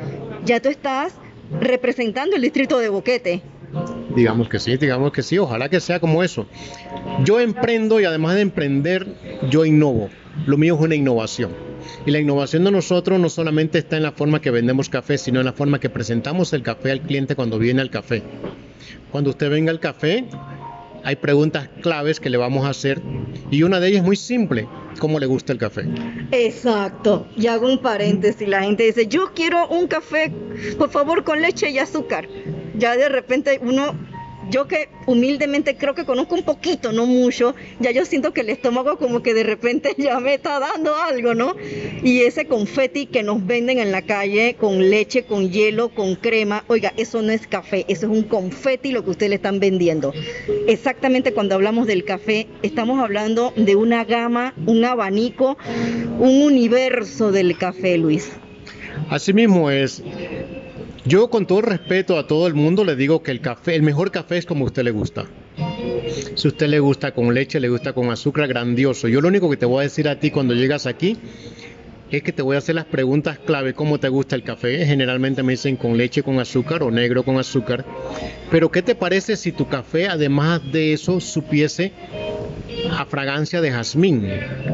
Ya 0.44 0.60
tú 0.60 0.68
estás 0.68 1.14
representando 1.60 2.36
el 2.36 2.42
distrito 2.42 2.78
de 2.78 2.88
Boquete. 2.88 3.42
Digamos 4.14 4.48
que 4.48 4.58
sí, 4.58 4.76
digamos 4.76 5.12
que 5.12 5.22
sí, 5.22 5.38
ojalá 5.38 5.68
que 5.68 5.80
sea 5.80 5.98
como 6.00 6.22
eso. 6.22 6.46
Yo 7.24 7.40
emprendo 7.40 7.98
y 8.00 8.04
además 8.04 8.36
de 8.36 8.42
emprender, 8.42 9.06
yo 9.50 9.64
innovo. 9.64 10.10
Lo 10.46 10.56
mío 10.56 10.74
es 10.74 10.80
una 10.80 10.94
innovación. 10.94 11.52
Y 12.06 12.10
la 12.10 12.18
innovación 12.18 12.64
de 12.64 12.70
nosotros 12.70 13.20
no 13.20 13.28
solamente 13.28 13.78
está 13.78 13.96
en 13.96 14.02
la 14.02 14.12
forma 14.12 14.40
que 14.40 14.50
vendemos 14.50 14.88
café, 14.88 15.18
sino 15.18 15.40
en 15.40 15.46
la 15.46 15.52
forma 15.52 15.80
que 15.80 15.90
presentamos 15.90 16.52
el 16.52 16.62
café 16.62 16.90
al 16.92 17.02
cliente 17.02 17.36
cuando 17.36 17.58
viene 17.58 17.80
al 17.82 17.90
café. 17.90 18.22
Cuando 19.10 19.30
usted 19.30 19.50
venga 19.50 19.70
al 19.70 19.80
café, 19.80 20.24
hay 21.04 21.16
preguntas 21.16 21.68
claves 21.82 22.20
que 22.20 22.30
le 22.30 22.36
vamos 22.36 22.64
a 22.64 22.70
hacer 22.70 23.00
y 23.50 23.62
una 23.62 23.78
de 23.78 23.88
ellas 23.88 24.00
es 24.00 24.06
muy 24.06 24.16
simple, 24.16 24.66
¿cómo 24.98 25.18
le 25.18 25.26
gusta 25.26 25.52
el 25.52 25.58
café? 25.58 25.84
Exacto, 26.32 27.26
y 27.36 27.46
hago 27.46 27.66
un 27.66 27.78
paréntesis, 27.78 28.48
la 28.48 28.62
gente 28.62 28.84
dice, 28.84 29.06
yo 29.06 29.32
quiero 29.34 29.68
un 29.68 29.86
café, 29.86 30.32
por 30.78 30.90
favor, 30.90 31.22
con 31.22 31.40
leche 31.42 31.70
y 31.70 31.78
azúcar 31.78 32.26
ya 32.76 32.96
de 32.96 33.08
repente 33.08 33.60
uno, 33.62 33.94
yo 34.50 34.66
que 34.68 34.88
humildemente 35.06 35.76
creo 35.76 35.94
que 35.94 36.04
conozco 36.04 36.34
un 36.34 36.42
poquito, 36.42 36.92
no 36.92 37.06
mucho, 37.06 37.54
ya 37.80 37.90
yo 37.90 38.04
siento 38.04 38.32
que 38.32 38.42
el 38.42 38.50
estómago 38.50 38.96
como 38.98 39.22
que 39.22 39.34
de 39.34 39.42
repente 39.42 39.94
ya 39.98 40.20
me 40.20 40.34
está 40.34 40.60
dando 40.60 40.94
algo, 40.96 41.34
¿no? 41.34 41.56
Y 42.02 42.20
ese 42.20 42.46
confeti 42.46 43.06
que 43.06 43.22
nos 43.22 43.44
venden 43.46 43.78
en 43.78 43.92
la 43.92 44.02
calle 44.02 44.56
con 44.58 44.90
leche, 44.90 45.24
con 45.24 45.50
hielo, 45.50 45.90
con 45.90 46.14
crema, 46.16 46.64
oiga, 46.68 46.92
eso 46.96 47.22
no 47.22 47.32
es 47.32 47.46
café, 47.46 47.84
eso 47.88 48.06
es 48.06 48.12
un 48.12 48.22
confeti 48.22 48.92
lo 48.92 49.04
que 49.04 49.10
ustedes 49.10 49.30
le 49.30 49.36
están 49.36 49.60
vendiendo. 49.60 50.12
Exactamente 50.66 51.32
cuando 51.32 51.54
hablamos 51.54 51.86
del 51.86 52.04
café, 52.04 52.46
estamos 52.62 53.00
hablando 53.00 53.52
de 53.56 53.76
una 53.76 54.04
gama, 54.04 54.54
un 54.66 54.84
abanico, 54.84 55.56
un 56.18 56.42
universo 56.42 57.32
del 57.32 57.56
café, 57.56 57.98
Luis. 57.98 58.32
Asimismo 59.10 59.70
es, 59.70 60.02
yo 61.04 61.28
con 61.28 61.46
todo 61.46 61.62
respeto 61.62 62.18
a 62.18 62.26
todo 62.26 62.46
el 62.46 62.54
mundo 62.54 62.84
le 62.84 62.96
digo 62.96 63.22
que 63.22 63.30
el 63.30 63.40
café, 63.40 63.74
el 63.74 63.82
mejor 63.82 64.10
café 64.10 64.38
es 64.38 64.46
como 64.46 64.64
a 64.64 64.68
usted 64.68 64.84
le 64.84 64.90
gusta. 64.90 65.26
Si 66.34 66.48
a 66.48 66.50
usted 66.50 66.68
le 66.68 66.80
gusta 66.80 67.12
con 67.12 67.32
leche, 67.34 67.60
le 67.60 67.68
gusta 67.68 67.92
con 67.92 68.10
azúcar, 68.10 68.48
grandioso. 68.48 69.08
Yo 69.08 69.20
lo 69.20 69.28
único 69.28 69.50
que 69.50 69.56
te 69.56 69.66
voy 69.66 69.80
a 69.80 69.82
decir 69.82 70.08
a 70.08 70.18
ti 70.18 70.30
cuando 70.30 70.54
llegas 70.54 70.86
aquí, 70.86 71.16
es 72.10 72.22
que 72.22 72.32
te 72.32 72.42
voy 72.42 72.56
a 72.56 72.58
hacer 72.58 72.74
las 72.74 72.84
preguntas 72.84 73.38
clave, 73.38 73.74
¿cómo 73.74 73.98
te 73.98 74.08
gusta 74.08 74.36
el 74.36 74.42
café? 74.42 74.86
Generalmente 74.86 75.42
me 75.42 75.52
dicen 75.52 75.76
con 75.76 75.96
leche 75.96 76.22
con 76.22 76.38
azúcar 76.38 76.82
o 76.82 76.90
negro 76.90 77.24
con 77.24 77.38
azúcar. 77.38 77.84
Pero 78.50 78.70
¿qué 78.70 78.82
te 78.82 78.94
parece 78.94 79.36
si 79.36 79.52
tu 79.52 79.68
café, 79.68 80.08
además 80.08 80.60
de 80.72 80.92
eso, 80.92 81.20
supiese 81.20 81.92
a 82.96 83.04
fragancia 83.06 83.60
de 83.60 83.70
jazmín 83.70 84.28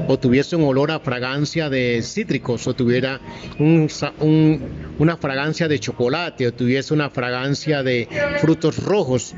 o 0.08 0.18
tuviese 0.18 0.56
un 0.56 0.64
olor 0.64 0.90
a 0.90 1.00
fragancia 1.00 1.68
de 1.70 2.02
cítricos 2.02 2.66
o 2.66 2.74
tuviera 2.74 3.20
una 3.58 5.16
fragancia 5.16 5.68
de 5.68 5.78
chocolate 5.78 6.46
o 6.46 6.52
tuviese 6.52 6.94
una 6.94 7.10
fragancia 7.10 7.82
de 7.82 8.08
frutos 8.40 8.82
rojos. 8.82 9.34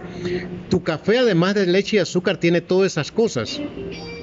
Tu 0.69 0.83
café 0.83 1.19
además 1.19 1.55
de 1.55 1.67
leche 1.67 1.97
y 1.97 2.01
azúcar 2.01 2.39
tiene 2.39 2.61
todas 2.61 2.93
esas 2.93 3.13
cosas. 3.13 3.61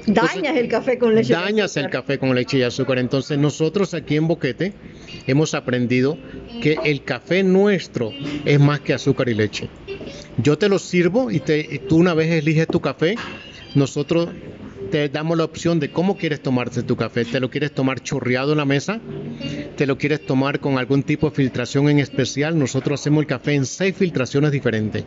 Dañas 0.06 0.56
el 0.56 0.68
café 0.68 0.98
con 0.98 1.14
leche. 1.14 1.32
Dañas 1.32 1.76
el 1.76 1.90
café 1.90 2.18
con 2.18 2.34
leche 2.34 2.58
y 2.58 2.62
azúcar. 2.62 2.98
Entonces 2.98 3.38
nosotros 3.38 3.94
aquí 3.94 4.16
en 4.16 4.28
Boquete 4.28 4.72
hemos 5.26 5.54
aprendido 5.54 6.18
que 6.62 6.78
el 6.84 7.04
café 7.04 7.42
nuestro 7.42 8.12
es 8.44 8.58
más 8.58 8.80
que 8.80 8.94
azúcar 8.94 9.28
y 9.28 9.34
leche. 9.34 9.68
Yo 10.38 10.58
te 10.58 10.68
lo 10.68 10.78
sirvo 10.78 11.30
y, 11.30 11.40
te, 11.40 11.60
y 11.60 11.78
tú 11.80 11.96
una 11.96 12.14
vez 12.14 12.30
eliges 12.30 12.66
tu 12.66 12.80
café 12.80 13.16
nosotros 13.74 14.28
te 14.90 15.08
damos 15.08 15.36
la 15.38 15.44
opción 15.44 15.78
de 15.78 15.90
cómo 15.90 16.16
quieres 16.16 16.42
tomarse 16.42 16.82
tu 16.82 16.96
café. 16.96 17.24
¿Te 17.24 17.40
lo 17.40 17.50
quieres 17.50 17.72
tomar 17.72 18.00
chorreado 18.00 18.52
en 18.52 18.58
la 18.58 18.64
mesa? 18.64 19.00
¿Te 19.76 19.86
lo 19.86 19.98
quieres 19.98 20.26
tomar 20.26 20.60
con 20.60 20.78
algún 20.78 21.02
tipo 21.02 21.30
de 21.30 21.36
filtración 21.36 21.88
en 21.88 21.98
especial? 21.98 22.58
Nosotros 22.58 23.00
hacemos 23.00 23.22
el 23.22 23.26
café 23.26 23.54
en 23.54 23.66
seis 23.66 23.94
filtraciones 23.96 24.50
diferentes. 24.50 25.04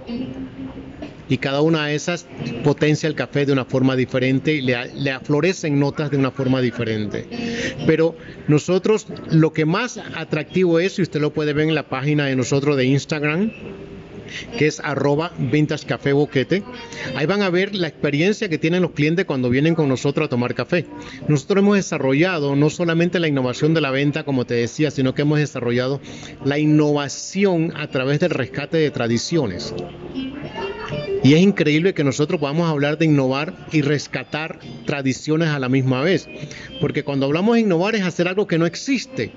Y 1.30 1.38
cada 1.38 1.62
una 1.62 1.88
de 1.88 1.96
esas 1.96 2.28
potencia 2.64 3.08
el 3.08 3.16
café 3.16 3.46
de 3.46 3.54
una 3.54 3.66
forma 3.66 3.96
diferente 3.96 4.54
y 4.54 4.62
le, 4.62 4.94
le 4.94 5.12
aflorecen 5.12 5.80
notas 5.80 6.12
de 6.12 6.18
una 6.18 6.32
forma 6.32 6.62
diferente. 6.62 7.28
Pero 7.88 8.16
nosotros 8.48 9.08
lo 9.32 9.54
que 9.54 9.66
más 9.66 9.98
atractivo 9.98 10.80
es, 10.80 11.00
y 11.00 11.02
usted 11.02 11.22
lo 11.22 11.34
puede 11.34 11.54
ver 11.54 11.68
en 11.68 11.76
la 11.76 11.88
página 11.88 12.26
de 12.26 12.36
nosotros 12.36 12.78
de 12.78 12.86
Instagram, 12.86 13.52
que 14.58 14.68
es 14.68 14.80
arroba 14.80 15.32
vintage 15.38 15.86
café 15.86 16.14
boquete. 16.14 16.64
Ahí 17.16 17.26
van 17.26 17.42
a 17.42 17.50
ver 17.50 17.76
la 17.76 17.88
experiencia 17.88 18.50
que 18.50 18.58
tienen 18.58 18.82
los 18.82 18.92
clientes 18.92 19.26
cuando 19.26 19.50
vienen 19.50 19.76
con 19.76 19.90
nosotros 19.90 20.26
a 20.26 20.30
tomar 20.30 20.54
café. 20.54 20.86
Nosotros 21.28 21.64
hemos 21.64 21.76
desarrollado 21.78 22.56
no 22.56 22.70
solamente 22.70 23.20
la 23.20 23.28
innovación 23.28 23.74
de 23.74 23.82
la 23.82 23.92
venta, 23.92 24.24
como 24.24 24.46
te 24.46 24.56
decía, 24.56 24.92
sino 24.92 25.14
que 25.14 25.24
hemos 25.24 25.40
desarrollado 25.40 26.02
la 26.44 26.60
innovación 26.60 27.74
a 27.76 27.88
través 27.88 28.20
del 28.20 28.32
rescate 28.32 28.78
de 28.78 28.92
tradiciones. 28.92 29.74
Y 31.24 31.34
es 31.34 31.42
increíble 31.42 31.94
que 31.94 32.04
nosotros 32.04 32.40
podamos 32.40 32.70
hablar 32.70 32.98
de 32.98 33.06
innovar 33.06 33.54
y 33.72 33.82
rescatar 33.82 34.60
tradiciones 34.86 35.50
a 35.50 35.60
la 35.60 35.70
misma 35.70 36.02
vez. 36.02 36.28
Porque 36.82 37.04
cuando 37.04 37.26
hablamos 37.26 37.56
de 37.56 37.62
innovar 37.62 37.96
es 37.96 38.04
hacer 38.04 38.28
algo 38.28 38.46
que 38.46 38.58
no 38.58 38.66
existe. 38.66 39.32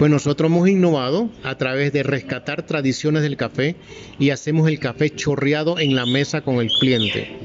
Pues 0.00 0.10
nosotros 0.10 0.50
hemos 0.50 0.66
innovado 0.66 1.28
a 1.42 1.58
través 1.58 1.92
de 1.92 2.02
rescatar 2.02 2.64
tradiciones 2.64 3.20
del 3.20 3.36
café 3.36 3.76
y 4.18 4.30
hacemos 4.30 4.66
el 4.66 4.78
café 4.78 5.10
chorreado 5.10 5.78
en 5.78 5.94
la 5.94 6.06
mesa 6.06 6.40
con 6.40 6.54
el 6.56 6.70
cliente. 6.70 7.36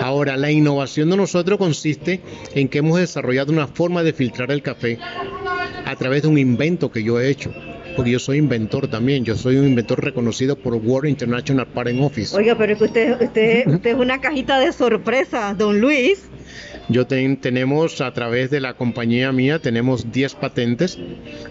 Ahora, 0.00 0.36
la 0.36 0.50
innovación 0.50 1.10
de 1.10 1.16
nosotros 1.16 1.60
consiste 1.60 2.22
en 2.56 2.66
que 2.66 2.78
hemos 2.78 2.98
desarrollado 2.98 3.52
una 3.52 3.68
forma 3.68 4.02
de 4.02 4.12
filtrar 4.12 4.50
el 4.50 4.62
café 4.62 4.98
a 5.84 5.94
través 5.94 6.22
de 6.22 6.28
un 6.28 6.38
invento 6.38 6.90
que 6.90 7.04
yo 7.04 7.20
he 7.20 7.28
hecho 7.28 7.54
porque 7.94 8.10
yo 8.10 8.18
soy 8.18 8.38
inventor 8.38 8.88
también, 8.88 9.24
yo 9.24 9.36
soy 9.36 9.56
un 9.56 9.68
inventor 9.68 10.04
reconocido 10.04 10.56
por 10.56 10.74
World 10.74 11.08
International 11.08 11.66
Patent 11.66 12.02
Office. 12.02 12.36
Oiga, 12.36 12.58
pero 12.58 12.72
es 12.72 12.78
que 12.78 12.84
usted, 12.84 13.22
usted, 13.22 13.66
usted 13.68 13.90
es 13.90 13.96
una 13.96 14.20
cajita 14.20 14.58
de 14.58 14.72
sorpresa, 14.72 15.54
don 15.56 15.80
Luis. 15.80 16.28
Yo 16.88 17.06
tenemos 17.06 18.00
a 18.00 18.12
través 18.12 18.50
de 18.50 18.60
la 18.60 18.74
compañía 18.74 19.32
mía, 19.32 19.58
tenemos 19.58 20.12
10 20.12 20.34
patentes. 20.34 20.98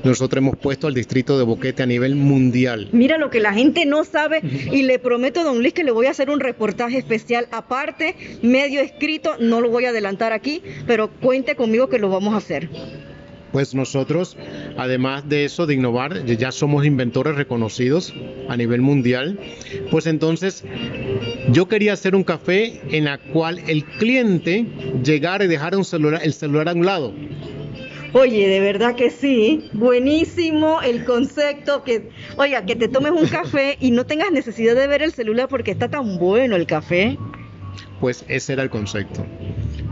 Nosotros 0.04 0.38
hemos 0.38 0.58
puesto 0.58 0.88
al 0.88 0.94
distrito 0.94 1.38
de 1.38 1.44
Boquete 1.44 1.84
a 1.84 1.86
nivel 1.86 2.16
mundial. 2.16 2.90
Mira 2.92 3.18
lo 3.18 3.30
que 3.30 3.40
la 3.40 3.54
gente 3.54 3.86
no 3.86 4.04
sabe 4.04 4.42
y 4.44 4.84
le 4.84 5.00
prometo, 5.00 5.44
don 5.44 5.60
Luis, 5.60 5.74
que 5.74 5.84
le 5.84 5.92
voy 5.92 6.06
a 6.06 6.12
hacer 6.12 6.30
un 6.30 6.40
reportaje 6.40 6.98
especial 6.98 7.48
aparte, 7.52 8.16
medio 8.42 8.82
escrito, 8.82 9.36
no 9.40 9.62
lo 9.62 9.70
voy 9.70 9.86
a 9.86 9.90
adelantar 9.90 10.34
aquí, 10.34 10.62
pero 10.88 11.10
cuente 11.10 11.56
conmigo 11.56 11.90
que 11.90 12.00
lo 12.00 12.10
vamos 12.10 12.34
a 12.34 12.38
hacer 12.38 12.70
pues 13.55 13.74
nosotros, 13.74 14.35
además 14.75 15.29
de 15.29 15.45
eso, 15.45 15.65
de 15.65 15.75
innovar, 15.75 16.25
ya 16.25 16.51
somos 16.51 16.85
inventores 16.85 17.38
reconocidos 17.38 18.13
a 18.50 18.57
nivel 18.57 18.81
mundial, 18.81 19.39
pues 19.91 20.07
entonces 20.07 20.65
yo 21.53 21.65
quería 21.69 21.93
hacer 21.93 22.15
un 22.15 22.25
café 22.25 22.81
en 22.91 23.05
la 23.05 23.17
cual 23.17 23.59
el 23.69 23.85
cliente 23.85 24.65
llegara 25.01 25.45
y 25.45 25.47
dejara 25.47 25.77
un 25.77 25.85
celular, 25.85 26.19
el 26.21 26.33
celular 26.33 26.67
a 26.67 26.74
un 26.74 26.85
lado. 26.85 27.13
Oye, 28.12 28.45
de 28.50 28.59
verdad 28.59 28.93
que 28.97 29.09
sí, 29.09 29.69
buenísimo 29.71 30.81
el 30.81 31.05
concepto 31.05 31.85
que, 31.85 32.09
oiga, 32.35 32.65
que 32.65 32.75
te 32.75 32.89
tomes 32.89 33.13
un 33.13 33.27
café 33.29 33.77
y 33.79 33.91
no 33.91 34.05
tengas 34.05 34.33
necesidad 34.33 34.75
de 34.75 34.85
ver 34.85 35.01
el 35.01 35.13
celular 35.13 35.47
porque 35.47 35.71
está 35.71 35.88
tan 35.88 36.17
bueno 36.17 36.57
el 36.57 36.67
café. 36.67 37.17
Pues 38.01 38.25
ese 38.27 38.51
era 38.51 38.63
el 38.63 38.69
concepto. 38.69 39.25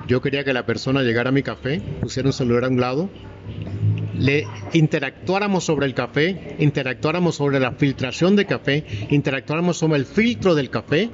Yo 0.06 0.22
quería 0.22 0.44
que 0.44 0.52
la 0.52 0.66
persona 0.66 1.02
llegara 1.02 1.30
a 1.30 1.32
mi 1.32 1.44
café, 1.44 1.82
pusiera 2.02 2.28
un 2.28 2.34
celular 2.34 2.66
a 2.66 2.68
un 2.68 2.82
lado, 2.82 3.10
le 4.18 4.48
interactuáramos 4.74 5.64
sobre 5.64 5.86
el 5.86 5.94
café, 5.94 6.56
interactuáramos 6.60 7.36
sobre 7.36 7.60
la 7.60 7.72
filtración 7.72 8.36
de 8.36 8.46
café, 8.46 8.84
interactuáramos 9.10 9.78
sobre 9.78 10.00
el 10.00 10.06
filtro 10.06 10.56
del 10.56 10.70
café 10.70 11.10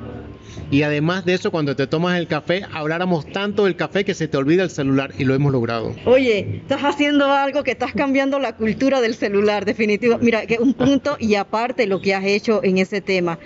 y 0.72 0.84
además 0.84 1.26
de 1.26 1.34
eso 1.34 1.52
cuando 1.52 1.76
te 1.76 1.88
tomas 1.88 2.20
el 2.20 2.28
café 2.28 2.64
habláramos 2.72 3.26
tanto 3.32 3.66
del 3.66 3.76
café 3.76 4.06
que 4.06 4.14
se 4.14 4.28
te 4.28 4.38
olvida 4.38 4.64
el 4.64 4.70
celular 4.70 5.14
y 5.18 5.26
lo 5.26 5.34
hemos 5.34 5.52
logrado. 5.52 5.96
Oye, 6.06 6.62
estás 6.62 6.82
haciendo 6.82 7.32
algo 7.32 7.64
que 7.64 7.72
estás 7.72 7.94
cambiando 7.94 8.40
la 8.40 8.56
cultura 8.56 9.02
del 9.02 9.16
celular, 9.16 9.66
definitivo. 9.66 10.18
Mira, 10.20 10.46
que 10.46 10.58
un 10.60 10.74
punto 10.74 11.18
y 11.20 11.36
aparte 11.36 11.88
lo 11.88 12.02
que 12.02 12.14
has 12.14 12.26
hecho 12.26 12.64
en 12.64 12.78
ese 12.78 13.02
tema. 13.02 13.40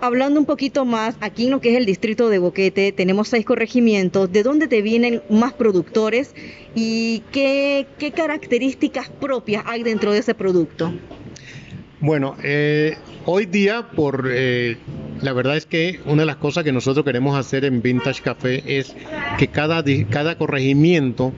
Hablando 0.00 0.38
un 0.38 0.46
poquito 0.46 0.84
más, 0.84 1.16
aquí 1.20 1.46
en 1.46 1.50
lo 1.52 1.60
que 1.60 1.70
es 1.72 1.78
el 1.78 1.86
distrito 1.86 2.28
de 2.28 2.38
Boquete, 2.38 2.92
tenemos 2.92 3.28
seis 3.28 3.46
corregimientos. 3.46 4.30
¿De 4.30 4.42
dónde 4.42 4.68
te 4.68 4.82
vienen 4.82 5.22
más 5.30 5.54
productores 5.54 6.34
y 6.74 7.22
qué, 7.32 7.86
características 8.14 9.08
propias 9.08 9.64
hay 9.66 9.82
dentro 9.82 10.12
de 10.12 10.18
ese 10.18 10.34
producto? 10.34 10.92
Bueno, 12.00 12.36
eh, 12.42 12.96
hoy 13.24 13.46
día, 13.46 13.88
por 13.96 14.28
eh, 14.30 14.76
la 15.22 15.32
verdad 15.32 15.56
es 15.56 15.64
que 15.64 16.00
una 16.04 16.22
de 16.22 16.26
las 16.26 16.36
cosas 16.36 16.62
que 16.62 16.72
nosotros 16.72 17.04
queremos 17.04 17.38
hacer 17.38 17.64
en 17.64 17.80
Vintage 17.80 18.22
Café 18.22 18.62
es 18.66 18.94
que 19.38 19.48
cada, 19.48 19.82
cada 20.10 20.36
corregimiento 20.36 21.32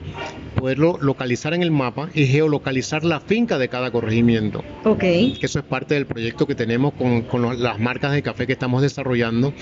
poderlo 0.58 0.98
localizar 1.00 1.54
en 1.54 1.62
el 1.62 1.70
mapa 1.70 2.08
y 2.14 2.26
geolocalizar 2.26 3.04
la 3.04 3.20
finca 3.20 3.58
de 3.58 3.68
cada 3.68 3.90
corregimiento. 3.90 4.64
Ok. 4.84 5.00
Que 5.00 5.38
eso 5.42 5.58
es 5.60 5.64
parte 5.64 5.94
del 5.94 6.06
proyecto 6.06 6.46
que 6.46 6.54
tenemos 6.54 6.94
con, 6.94 7.22
con 7.22 7.62
las 7.62 7.78
marcas 7.78 8.12
de 8.12 8.22
café 8.22 8.46
que 8.46 8.52
estamos 8.52 8.82
desarrollando. 8.82 9.52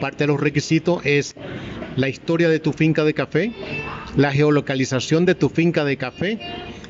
Parte 0.00 0.24
de 0.24 0.28
los 0.28 0.40
requisitos 0.40 1.04
es 1.04 1.34
la 1.96 2.08
historia 2.08 2.48
de 2.48 2.60
tu 2.60 2.72
finca 2.72 3.04
de 3.04 3.14
café, 3.14 3.52
la 4.16 4.32
geolocalización 4.32 5.24
de 5.26 5.34
tu 5.34 5.48
finca 5.48 5.84
de 5.84 5.96
café 5.96 6.38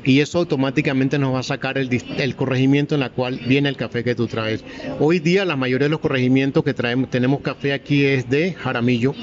y 0.03 0.21
eso 0.21 0.39
automáticamente 0.39 1.19
nos 1.19 1.33
va 1.35 1.39
a 1.39 1.43
sacar 1.43 1.77
el, 1.77 1.89
el, 2.17 2.35
corregimiento 2.35 2.95
en 2.95 3.01
la 3.01 3.09
cual 3.09 3.41
viene 3.45 3.67
el 3.67 3.75
café 3.75 4.03
que 4.03 4.15
tú 4.15 4.27
traes. 4.27 4.63
Hoy 4.99 5.19
día 5.19 5.43
la 5.43 5.57
mayoría 5.57 5.85
de 5.85 5.89
los 5.89 5.99
corregimientos 5.99 6.63
que 6.63 6.73
traemos, 6.73 7.09
tenemos 7.09 7.41
café 7.41 7.73
aquí 7.73 8.05
es 8.05 8.29
de 8.29 8.53
Jaramillo. 8.53 9.13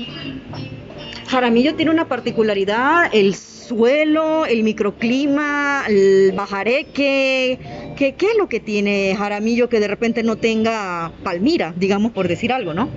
Jaramillo 1.27 1.75
tiene 1.75 1.91
una 1.91 2.07
particularidad, 2.07 3.11
el 3.13 3.35
suelo, 3.67 4.47
el 4.47 4.63
microclima, 4.63 5.85
el 5.89 6.33
bajareque. 6.33 7.59
¿Qué, 7.97 8.15
¿Qué 8.15 8.27
es 8.27 8.37
lo 8.39 8.49
que 8.49 8.61
tiene 8.61 9.15
Jaramillo 9.17 9.69
que 9.69 9.81
de 9.81 9.89
repente 9.89 10.23
no 10.23 10.37
tenga 10.37 11.13
Palmira, 11.23 11.75
digamos 11.77 12.13
por 12.13 12.29
decir 12.29 12.53
algo, 12.53 12.75
no? 12.75 12.89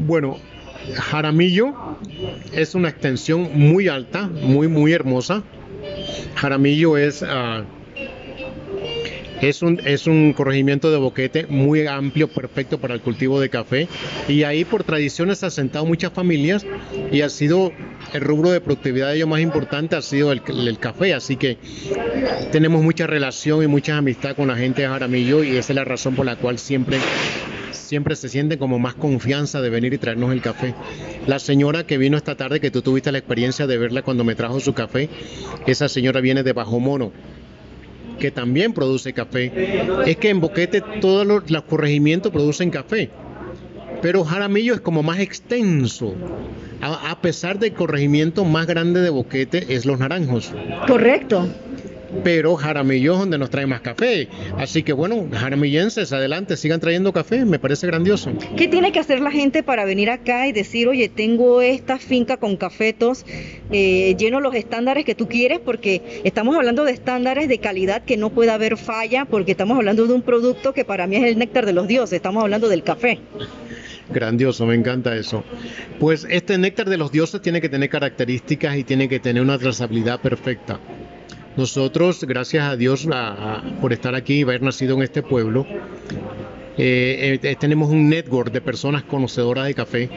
Bueno, 0.00 0.38
Jaramillo 0.94 1.74
es 2.52 2.74
una 2.74 2.88
extensión 2.88 3.50
muy 3.54 3.88
alta, 3.88 4.28
muy, 4.28 4.68
muy 4.68 4.92
hermosa. 4.92 5.42
Jaramillo 6.34 6.96
es... 6.96 7.22
Uh, 7.22 7.64
es 9.42 9.60
un, 9.60 9.80
es 9.84 10.06
un 10.06 10.32
corregimiento 10.32 10.92
de 10.92 10.98
boquete 10.98 11.46
muy 11.48 11.86
amplio, 11.86 12.28
perfecto 12.28 12.78
para 12.78 12.94
el 12.94 13.00
cultivo 13.00 13.40
de 13.40 13.50
café. 13.50 13.88
Y 14.28 14.44
ahí 14.44 14.64
por 14.64 14.84
tradiciones 14.84 15.38
se 15.38 15.46
han 15.46 15.50
sentado 15.50 15.84
muchas 15.84 16.12
familias 16.12 16.64
y 17.10 17.22
ha 17.22 17.28
sido 17.28 17.72
el 18.12 18.20
rubro 18.20 18.52
de 18.52 18.60
productividad 18.60 19.08
de 19.08 19.16
ellos 19.16 19.28
más 19.28 19.40
importante 19.40 19.96
ha 19.96 20.02
sido 20.02 20.30
el, 20.30 20.42
el, 20.46 20.78
café. 20.78 21.12
Así 21.12 21.36
que 21.36 21.58
tenemos 22.52 22.82
mucha 22.82 23.08
relación 23.08 23.64
y 23.64 23.66
mucha 23.66 23.96
amistad 23.96 24.36
con 24.36 24.46
la 24.46 24.56
gente 24.56 24.82
de 24.82 24.88
Jaramillo 24.88 25.42
y 25.42 25.56
esa 25.56 25.72
es 25.72 25.76
la 25.76 25.84
razón 25.84 26.14
por 26.14 26.24
la 26.24 26.36
cual 26.36 26.58
siempre 26.58 26.98
siempre 27.72 28.16
se 28.16 28.30
siente 28.30 28.56
como 28.56 28.78
más 28.78 28.94
confianza 28.94 29.60
de 29.60 29.68
venir 29.68 29.92
y 29.92 29.98
traernos 29.98 30.32
el 30.32 30.40
café. 30.40 30.74
La 31.26 31.38
señora 31.38 31.84
que 31.84 31.98
vino 31.98 32.16
esta 32.16 32.36
tarde, 32.36 32.58
que 32.58 32.70
tú 32.70 32.80
tuviste 32.80 33.12
la 33.12 33.18
experiencia 33.18 33.66
de 33.66 33.76
verla 33.76 34.00
cuando 34.00 34.24
me 34.24 34.34
trajo 34.34 34.60
su 34.60 34.72
café, 34.72 35.10
esa 35.66 35.90
señora 35.90 36.22
viene 36.22 36.42
de 36.42 36.54
Bajo 36.54 36.80
Mono 36.80 37.12
que 38.22 38.30
también 38.30 38.72
produce 38.72 39.12
café, 39.12 39.50
es 40.06 40.16
que 40.16 40.28
en 40.28 40.38
Boquete 40.38 40.80
todos 41.00 41.26
los, 41.26 41.42
corregimientos 41.64 42.30
producen 42.30 42.70
café, 42.70 43.10
pero 44.00 44.22
Jaramillo 44.22 44.74
es 44.74 44.80
como 44.80 45.02
más 45.02 45.18
extenso. 45.18 46.14
A, 46.80 47.20
pesar 47.20 47.58
del 47.58 47.72
corregimiento 47.72 48.44
más 48.44 48.68
grande 48.68 49.00
de 49.00 49.10
Boquete 49.10 49.74
es 49.74 49.86
Los 49.86 49.98
Naranjos. 49.98 50.52
Correcto. 50.86 51.48
Pero 52.24 52.56
Jaramillo 52.56 53.14
es 53.14 53.18
donde 53.20 53.38
nos 53.38 53.50
trae 53.50 53.66
más 53.66 53.80
café. 53.80 54.28
Así 54.56 54.82
que 54.82 54.92
bueno, 54.92 55.26
jaramillenses, 55.32 56.12
adelante, 56.12 56.56
sigan 56.56 56.80
trayendo 56.80 57.12
café, 57.12 57.44
me 57.44 57.58
parece 57.58 57.86
grandioso. 57.86 58.32
¿Qué 58.56 58.68
tiene 58.68 58.92
que 58.92 58.98
hacer 58.98 59.20
la 59.20 59.30
gente 59.30 59.62
para 59.62 59.84
venir 59.84 60.10
acá 60.10 60.46
y 60.46 60.52
decir, 60.52 60.88
oye, 60.88 61.08
tengo 61.08 61.62
esta 61.62 61.98
finca 61.98 62.36
con 62.36 62.56
cafetos, 62.56 63.24
eh, 63.70 64.14
lleno 64.18 64.40
los 64.40 64.54
estándares 64.54 65.04
que 65.04 65.14
tú 65.14 65.28
quieres? 65.28 65.58
Porque 65.58 66.20
estamos 66.24 66.56
hablando 66.56 66.84
de 66.84 66.92
estándares 66.92 67.48
de 67.48 67.58
calidad 67.58 68.04
que 68.04 68.16
no 68.16 68.30
puede 68.30 68.50
haber 68.50 68.76
falla, 68.76 69.24
porque 69.24 69.52
estamos 69.52 69.76
hablando 69.76 70.06
de 70.06 70.12
un 70.12 70.22
producto 70.22 70.72
que 70.72 70.84
para 70.84 71.06
mí 71.06 71.16
es 71.16 71.24
el 71.24 71.38
néctar 71.38 71.66
de 71.66 71.72
los 71.72 71.88
dioses, 71.88 72.14
estamos 72.14 72.42
hablando 72.42 72.68
del 72.68 72.82
café. 72.82 73.20
Grandioso, 74.10 74.66
me 74.66 74.74
encanta 74.74 75.16
eso. 75.16 75.44
Pues 75.98 76.26
este 76.28 76.58
néctar 76.58 76.88
de 76.88 76.96
los 76.96 77.12
dioses 77.12 77.40
tiene 77.40 77.60
que 77.60 77.68
tener 77.68 77.88
características 77.88 78.76
y 78.76 78.84
tiene 78.84 79.08
que 79.08 79.20
tener 79.20 79.42
una 79.42 79.58
trazabilidad 79.58 80.20
perfecta. 80.20 80.78
Nosotros, 81.56 82.24
gracias 82.24 82.64
a 82.64 82.76
Dios 82.76 83.06
por 83.80 83.92
estar 83.92 84.14
aquí 84.14 84.40
y 84.40 84.42
haber 84.42 84.62
nacido 84.62 84.96
en 84.96 85.02
este 85.02 85.22
pueblo, 85.22 85.66
eh, 86.78 87.38
eh, 87.42 87.56
tenemos 87.56 87.90
un 87.90 88.08
network 88.08 88.50
de 88.50 88.62
personas 88.62 89.02
conocedoras 89.02 89.66
de 89.66 89.74
café 89.74 90.08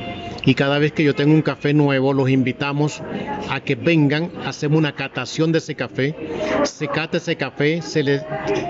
y 0.46 0.54
cada 0.56 0.80
vez 0.80 0.94
que 0.94 1.04
yo 1.04 1.14
tengo 1.14 1.34
un 1.34 1.42
café 1.42 1.74
nuevo 1.74 2.14
los 2.14 2.30
invitamos 2.30 3.02
a 3.50 3.60
que 3.60 3.76
vengan, 3.76 4.32
hacemos 4.46 4.78
una 4.78 4.96
catación 4.96 5.52
de 5.52 5.58
ese 5.58 5.76
café, 5.76 6.16
se 6.64 6.88
cata 6.88 7.18
ese 7.18 7.36
café, 7.36 7.82
se, 7.82 8.04
le, 8.04 8.22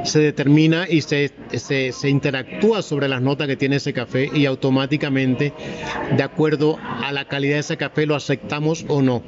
se 0.04 0.20
determina 0.20 0.88
y 0.90 1.02
se, 1.02 1.32
se, 1.54 1.92
se 1.92 2.10
interactúa 2.10 2.82
sobre 2.82 3.08
las 3.08 3.22
notas 3.22 3.46
que 3.46 3.56
tiene 3.56 3.76
ese 3.76 3.94
café 3.94 4.32
y 4.34 4.48
automáticamente, 4.48 5.54
de 6.18 6.24
acuerdo 6.24 6.80
a 6.82 7.12
la 7.12 7.26
calidad 7.26 7.56
de 7.56 7.60
ese 7.60 7.78
café, 7.78 8.08
lo 8.08 8.16
aceptamos 8.16 8.84
o 8.88 9.04
no. 9.04 9.22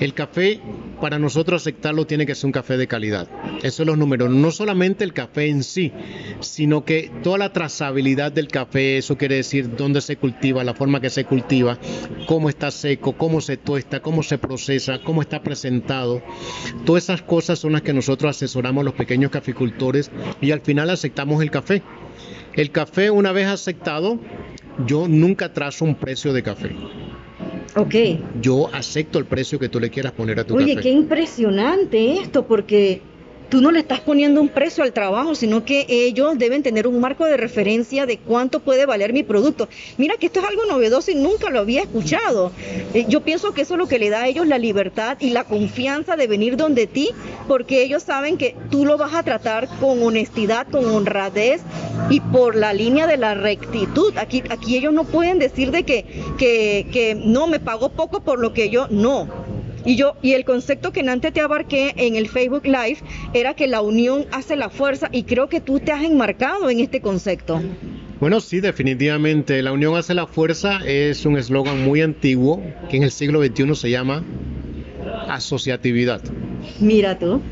El 0.00 0.14
café 0.14 0.60
para 1.00 1.18
nosotros 1.18 1.62
aceptarlo 1.62 2.06
tiene 2.06 2.26
que 2.26 2.34
ser 2.34 2.46
un 2.46 2.52
café 2.52 2.76
de 2.76 2.86
calidad. 2.86 3.28
Eso 3.62 3.82
es 3.82 3.86
los 3.86 3.98
números. 3.98 4.30
No 4.30 4.50
solamente 4.50 5.04
el 5.04 5.12
café 5.12 5.48
en 5.48 5.62
sí, 5.62 5.92
sino 6.40 6.84
que 6.84 7.10
toda 7.22 7.38
la 7.38 7.52
trazabilidad 7.52 8.32
del 8.32 8.48
café, 8.48 8.98
eso 8.98 9.16
quiere 9.16 9.36
decir 9.36 9.76
dónde 9.76 10.00
se 10.00 10.16
cultiva, 10.16 10.64
la 10.64 10.74
forma 10.74 11.00
que 11.00 11.10
se 11.10 11.24
cultiva, 11.24 11.78
cómo 12.26 12.48
está 12.48 12.70
seco, 12.70 13.12
cómo 13.12 13.40
se 13.40 13.56
tuesta, 13.56 14.00
cómo 14.00 14.22
se 14.22 14.38
procesa, 14.38 15.00
cómo 15.02 15.22
está 15.22 15.42
presentado. 15.42 16.22
Todas 16.84 17.04
esas 17.04 17.22
cosas 17.22 17.58
son 17.58 17.72
las 17.72 17.82
que 17.82 17.92
nosotros 17.92 18.36
asesoramos 18.36 18.82
a 18.82 18.84
los 18.84 18.94
pequeños 18.94 19.30
caficultores 19.30 20.10
y 20.40 20.50
al 20.50 20.60
final 20.60 20.90
aceptamos 20.90 21.42
el 21.42 21.50
café. 21.50 21.82
El 22.54 22.70
café, 22.70 23.10
una 23.10 23.32
vez 23.32 23.48
aceptado, 23.48 24.18
yo 24.86 25.08
nunca 25.08 25.52
trazo 25.52 25.84
un 25.84 25.94
precio 25.94 26.32
de 26.32 26.42
café. 26.42 26.70
Ok. 27.76 27.94
Yo 28.40 28.68
acepto 28.72 29.18
el 29.18 29.24
precio 29.26 29.58
que 29.58 29.68
tú 29.68 29.80
le 29.80 29.90
quieras 29.90 30.12
poner 30.12 30.38
a 30.38 30.44
tu 30.44 30.56
Oye, 30.56 30.76
qué 30.76 30.90
impresionante 30.90 32.18
esto, 32.18 32.46
porque 32.46 33.00
tú 33.48 33.60
no 33.60 33.70
le 33.70 33.80
estás 33.80 34.00
poniendo 34.00 34.40
un 34.40 34.48
precio 34.48 34.84
al 34.84 34.92
trabajo, 34.92 35.34
sino 35.34 35.64
que 35.64 35.86
ellos 35.88 36.38
deben 36.38 36.62
tener 36.62 36.86
un 36.86 37.00
marco 37.00 37.24
de 37.24 37.36
referencia 37.36 38.06
de 38.06 38.18
cuánto 38.18 38.60
puede 38.60 38.86
valer 38.86 39.12
mi 39.12 39.22
producto. 39.22 39.68
Mira 39.98 40.16
que 40.16 40.26
esto 40.26 40.40
es 40.40 40.46
algo 40.46 40.64
novedoso 40.66 41.10
y 41.10 41.14
nunca 41.14 41.50
lo 41.50 41.60
había 41.60 41.82
escuchado. 41.82 42.52
Eh, 42.92 43.06
yo 43.08 43.22
pienso 43.22 43.52
que 43.52 43.62
eso 43.62 43.74
es 43.74 43.78
lo 43.78 43.88
que 43.88 43.98
le 43.98 44.10
da 44.10 44.22
a 44.22 44.28
ellos 44.28 44.46
la 44.46 44.58
libertad 44.58 45.16
y 45.20 45.30
la 45.30 45.44
confianza 45.44 46.16
de 46.16 46.26
venir 46.26 46.56
donde 46.56 46.86
ti, 46.86 47.10
porque 47.48 47.82
ellos 47.82 48.02
saben 48.02 48.36
que 48.36 48.56
tú 48.70 48.84
lo 48.84 48.96
vas 48.96 49.14
a 49.14 49.22
tratar 49.22 49.68
con 49.80 50.02
honestidad, 50.02 50.66
con 50.68 50.84
honradez 50.86 51.62
y 52.10 52.20
por 52.20 52.56
la 52.56 52.72
línea 52.72 53.06
de 53.06 53.16
la 53.16 53.34
rectitud. 53.34 54.16
Aquí, 54.16 54.42
aquí 54.50 54.76
ellos 54.76 54.92
no 54.92 55.04
pueden 55.04 55.38
decir 55.38 55.70
de 55.70 55.84
que, 55.84 56.04
que, 56.38 56.86
que 56.92 57.14
no 57.14 57.46
me 57.46 57.60
pagó 57.60 57.90
poco 57.90 58.20
por 58.20 58.38
lo 58.38 58.52
que 58.52 58.70
yo 58.70 58.88
no 58.90 59.53
y 59.84 59.96
yo, 59.96 60.16
y 60.22 60.32
el 60.32 60.44
concepto 60.44 60.92
que 60.92 61.00
antes 61.00 61.32
te 61.32 61.40
abarqué 61.40 61.94
en 61.96 62.16
el 62.16 62.28
Facebook 62.28 62.64
Live 62.64 62.98
era 63.32 63.54
que 63.54 63.66
la 63.66 63.80
unión 63.82 64.26
hace 64.32 64.56
la 64.56 64.70
fuerza 64.70 65.08
y 65.12 65.24
creo 65.24 65.48
que 65.48 65.60
tú 65.60 65.80
te 65.80 65.92
has 65.92 66.02
enmarcado 66.02 66.70
en 66.70 66.80
este 66.80 67.00
concepto. 67.00 67.60
Bueno, 68.20 68.40
sí, 68.40 68.60
definitivamente. 68.60 69.60
La 69.62 69.72
unión 69.72 69.96
hace 69.96 70.14
la 70.14 70.26
fuerza 70.26 70.80
es 70.86 71.26
un 71.26 71.36
eslogan 71.36 71.84
muy 71.84 72.00
antiguo 72.00 72.62
que 72.88 72.96
en 72.96 73.02
el 73.02 73.10
siglo 73.10 73.44
XXI 73.44 73.74
se 73.74 73.90
llama 73.90 74.24
asociatividad. 75.28 76.22
Mira 76.80 77.18
tú. 77.18 77.42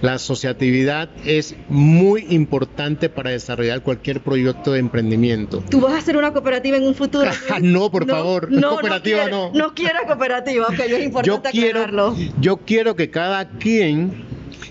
La 0.00 0.14
asociatividad 0.14 1.10
es 1.24 1.54
muy 1.68 2.26
importante 2.30 3.08
para 3.08 3.30
desarrollar 3.30 3.82
cualquier 3.82 4.20
proyecto 4.20 4.72
de 4.72 4.80
emprendimiento. 4.80 5.62
¿Tú 5.70 5.80
vas 5.80 5.94
a 5.94 5.98
hacer 5.98 6.16
una 6.16 6.32
cooperativa 6.32 6.76
en 6.76 6.84
un 6.84 6.94
futuro? 6.94 7.30
no, 7.60 7.90
por 7.90 8.06
favor, 8.08 8.50
no, 8.50 8.70
cooperativa 8.70 9.28
no. 9.28 9.52
No, 9.52 9.74
quiero 9.74 10.00
cooperativa, 10.06 10.66
ok, 10.66 10.78
es 10.78 11.04
importante 11.04 11.50
yo 11.52 11.62
quiero, 11.62 12.16
Yo 12.40 12.56
quiero 12.58 12.96
que 12.96 13.10
cada 13.10 13.48
quien 13.48 14.24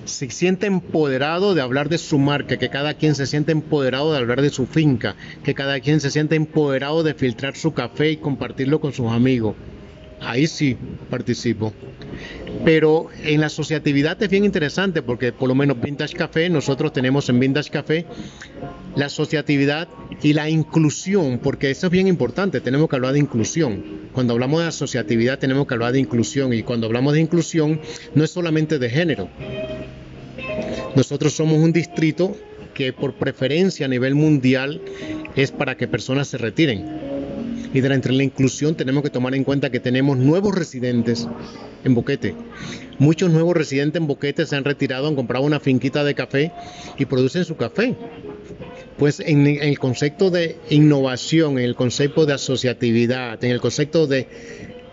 se 0.05 0.29
sienta 0.29 0.67
empoderado 0.67 1.53
de 1.55 1.61
hablar 1.61 1.89
de 1.89 1.97
su 1.97 2.17
marca, 2.19 2.57
que 2.57 2.69
cada 2.69 2.93
quien 2.95 3.15
se 3.15 3.25
sienta 3.25 3.51
empoderado 3.51 4.11
de 4.11 4.17
hablar 4.17 4.41
de 4.41 4.49
su 4.49 4.65
finca, 4.65 5.15
que 5.43 5.53
cada 5.53 5.79
quien 5.79 6.01
se 6.01 6.11
sienta 6.11 6.35
empoderado 6.35 7.03
de 7.03 7.13
filtrar 7.13 7.55
su 7.55 7.73
café 7.73 8.11
y 8.11 8.17
compartirlo 8.17 8.79
con 8.81 8.93
sus 8.93 9.11
amigos 9.11 9.55
ahí 10.21 10.47
sí 10.47 10.77
participo. 11.10 11.73
Pero 12.63 13.07
en 13.23 13.41
la 13.41 13.47
asociatividad 13.47 14.21
es 14.21 14.29
bien 14.29 14.45
interesante 14.45 15.01
porque 15.01 15.31
por 15.31 15.47
lo 15.47 15.55
menos 15.55 15.81
Vintage 15.81 16.15
Café, 16.15 16.49
nosotros 16.49 16.93
tenemos 16.93 17.27
en 17.29 17.39
Vintage 17.39 17.71
Café 17.71 18.05
la 18.95 19.07
asociatividad 19.07 19.88
y 20.21 20.34
la 20.34 20.49
inclusión, 20.49 21.39
porque 21.41 21.71
eso 21.71 21.88
es 21.88 21.91
bien 21.91 22.07
importante, 22.07 22.62
tenemos 22.62 22.89
que 22.89 22.95
hablar 22.97 23.13
de 23.13 23.19
inclusión. 23.19 23.84
Cuando 24.13 24.34
hablamos 24.34 24.62
de 24.62 24.67
asociatividad 24.67 25.39
tenemos 25.39 25.65
que 25.65 25.73
hablar 25.73 25.93
de 25.93 25.99
inclusión 25.99 26.53
y 26.53 26.63
cuando 26.63 26.88
hablamos 26.88 27.13
de 27.13 27.21
inclusión 27.21 27.79
no 28.13 28.23
es 28.23 28.31
solamente 28.31 28.79
de 28.79 28.89
género. 28.89 29.29
Nosotros 30.95 31.34
somos 31.34 31.57
un 31.57 31.71
distrito 31.71 32.36
que 32.73 32.93
por 32.93 33.13
preferencia 33.13 33.86
a 33.86 33.89
nivel 33.89 34.15
mundial 34.15 34.81
es 35.36 35.51
para 35.51 35.75
que 35.77 35.88
personas 35.88 36.27
se 36.27 36.38
retiren 36.38 37.11
y 37.73 37.79
entre 37.79 38.13
la 38.13 38.23
inclusión 38.23 38.75
tenemos 38.75 39.03
que 39.03 39.10
tomar 39.10 39.34
en 39.36 39.43
cuenta 39.43 39.69
que 39.69 39.79
tenemos 39.79 40.17
nuevos 40.17 40.55
residentes 40.55 41.27
en 41.84 41.95
Boquete. 41.95 42.36
Muchos 42.99 43.31
nuevos 43.31 43.55
residentes 43.55 44.01
en 44.01 44.07
Boquete 44.07 44.45
se 44.45 44.55
han 44.55 44.63
retirado, 44.63 45.07
han 45.07 45.15
comprado 45.15 45.45
una 45.45 45.60
finquita 45.60 46.03
de 46.03 46.13
café 46.13 46.51
y 46.97 47.05
producen 47.05 47.45
su 47.45 47.55
café. 47.55 47.95
Pues 48.97 49.19
en, 49.19 49.47
el 49.47 49.79
concepto 49.79 50.29
de 50.29 50.57
innovación, 50.69 51.57
en 51.57 51.65
el 51.65 51.75
concepto 51.75 52.25
de 52.25 52.34
asociatividad, 52.34 53.43
en 53.43 53.51
el 53.51 53.62
concepto 53.62 54.05
de 54.05 54.27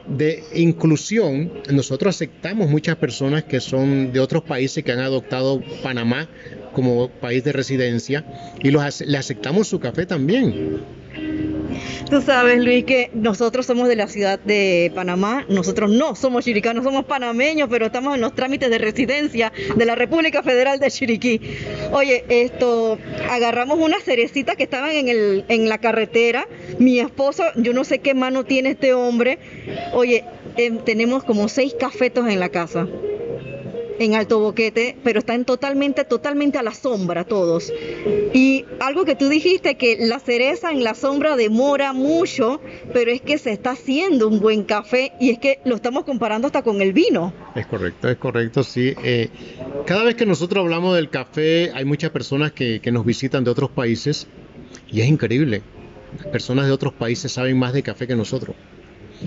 de 0.09 0.43
inclusión, 0.55 1.53
nosotros 1.71 2.17
aceptamos 2.17 2.71
muchas 2.71 2.97
personas 2.97 3.45
que 3.45 3.61
son 3.61 4.11
de 4.11 4.21
otros 4.21 4.43
países 4.43 4.83
que 4.83 4.93
han 4.93 5.01
adoptado 5.01 5.63
Panamá 5.83 6.29
como 6.73 7.09
país 7.09 7.45
de 7.45 7.53
residencia 7.53 8.25
y 8.63 8.71
los, 8.71 9.03
le 9.03 9.19
aceptamos 9.19 9.69
su 9.69 9.81
café 9.81 10.07
también. 10.07 10.79
Tú 12.11 12.21
sabes, 12.23 12.63
Luis, 12.63 12.85
que 12.85 13.11
nosotros 13.15 13.67
somos 13.67 13.89
de 13.89 13.97
la 13.97 14.09
ciudad 14.09 14.39
de 14.39 14.91
Panamá, 14.95 15.45
nosotros 15.49 15.91
no 15.91 16.15
somos 16.15 16.45
chiricanos, 16.45 16.85
somos 16.85 17.05
panameños, 17.05 17.69
pero 17.71 17.87
estamos 17.87 18.15
en 18.15 18.21
los 18.21 18.35
trámites 18.35 18.71
de 18.71 18.79
residencia 18.79 19.53
de 19.77 19.85
la 19.85 19.95
República 19.95 20.43
Federal 20.43 20.79
de 20.81 20.91
Chiriquí. 20.91 21.41
Oye, 21.93 22.25
esto, 22.29 22.99
agarramos 23.31 23.79
unas 23.79 24.03
cerecitas 24.03 24.57
que 24.57 24.65
estaban 24.65 24.93
en, 24.93 25.09
el, 25.09 25.45
en 25.49 25.69
la 25.69 25.79
carretera, 25.79 26.47
mi 26.79 27.01
esposo, 27.01 27.45
yo 27.57 27.73
no 27.73 27.85
sé 27.85 27.99
qué 28.01 28.15
mano 28.15 28.45
tiene 28.45 28.71
este 28.71 28.95
hombre, 28.95 29.39
oye, 29.93 30.25
em, 30.57 30.79
tenemos 30.79 31.25
como 31.25 31.49
seis 31.49 31.75
cafetos 31.79 32.29
en 32.29 32.41
la 32.41 32.49
casa 32.49 32.87
en 33.99 34.15
Alto 34.15 34.39
Boquete, 34.39 34.97
pero 35.03 35.19
están 35.19 35.45
totalmente, 35.45 36.05
totalmente 36.05 36.59
a 36.59 36.63
la 36.63 36.75
sombra 36.75 37.25
todos. 37.25 37.73
Y 38.33 38.65
algo 38.81 39.05
que 39.05 39.17
tú 39.17 39.29
dijiste, 39.29 39.77
que 39.77 39.97
la 40.01 40.19
cereza 40.19 40.71
en 40.71 40.85
la 40.85 40.95
sombra 40.95 41.37
demora 41.37 41.93
mucho, 41.93 42.61
pero 42.93 43.11
es 43.11 43.21
que 43.21 43.39
se 43.39 43.53
está 43.53 43.71
haciendo 43.71 44.29
un 44.29 44.41
buen 44.41 44.65
café 44.65 45.13
y 45.21 45.31
es 45.31 45.39
que 45.39 45.61
lo 45.65 45.77
estamos 45.77 46.05
comparando 46.05 46.47
hasta 46.47 46.63
con 46.63 46.81
el 46.81 46.93
vino. 46.93 47.33
Es 47.55 47.67
correcto, 47.67 48.09
es 48.09 48.17
correcto, 48.17 48.63
sí. 48.63 48.95
Eh, 49.03 49.29
cada 49.87 50.05
vez 50.05 50.15
que 50.15 50.27
nosotros 50.27 50.63
hablamos 50.63 50.95
del 50.95 51.11
café, 51.11 51.73
hay 51.75 51.85
muchas 51.85 52.11
personas 52.11 52.53
que, 52.53 52.81
que 52.81 52.93
nos 52.93 53.05
visitan 53.05 53.45
de 53.45 53.51
otros 53.51 53.71
países 53.71 54.27
y 54.91 55.01
es 55.01 55.09
increíble. 55.09 55.63
Personas 56.33 56.67
de 56.67 56.73
otros 56.73 56.95
países 56.95 57.33
saben 57.33 57.59
más 57.59 57.73
de 57.73 57.83
café 57.83 58.07
que 58.07 58.17
nosotros. 58.17 58.57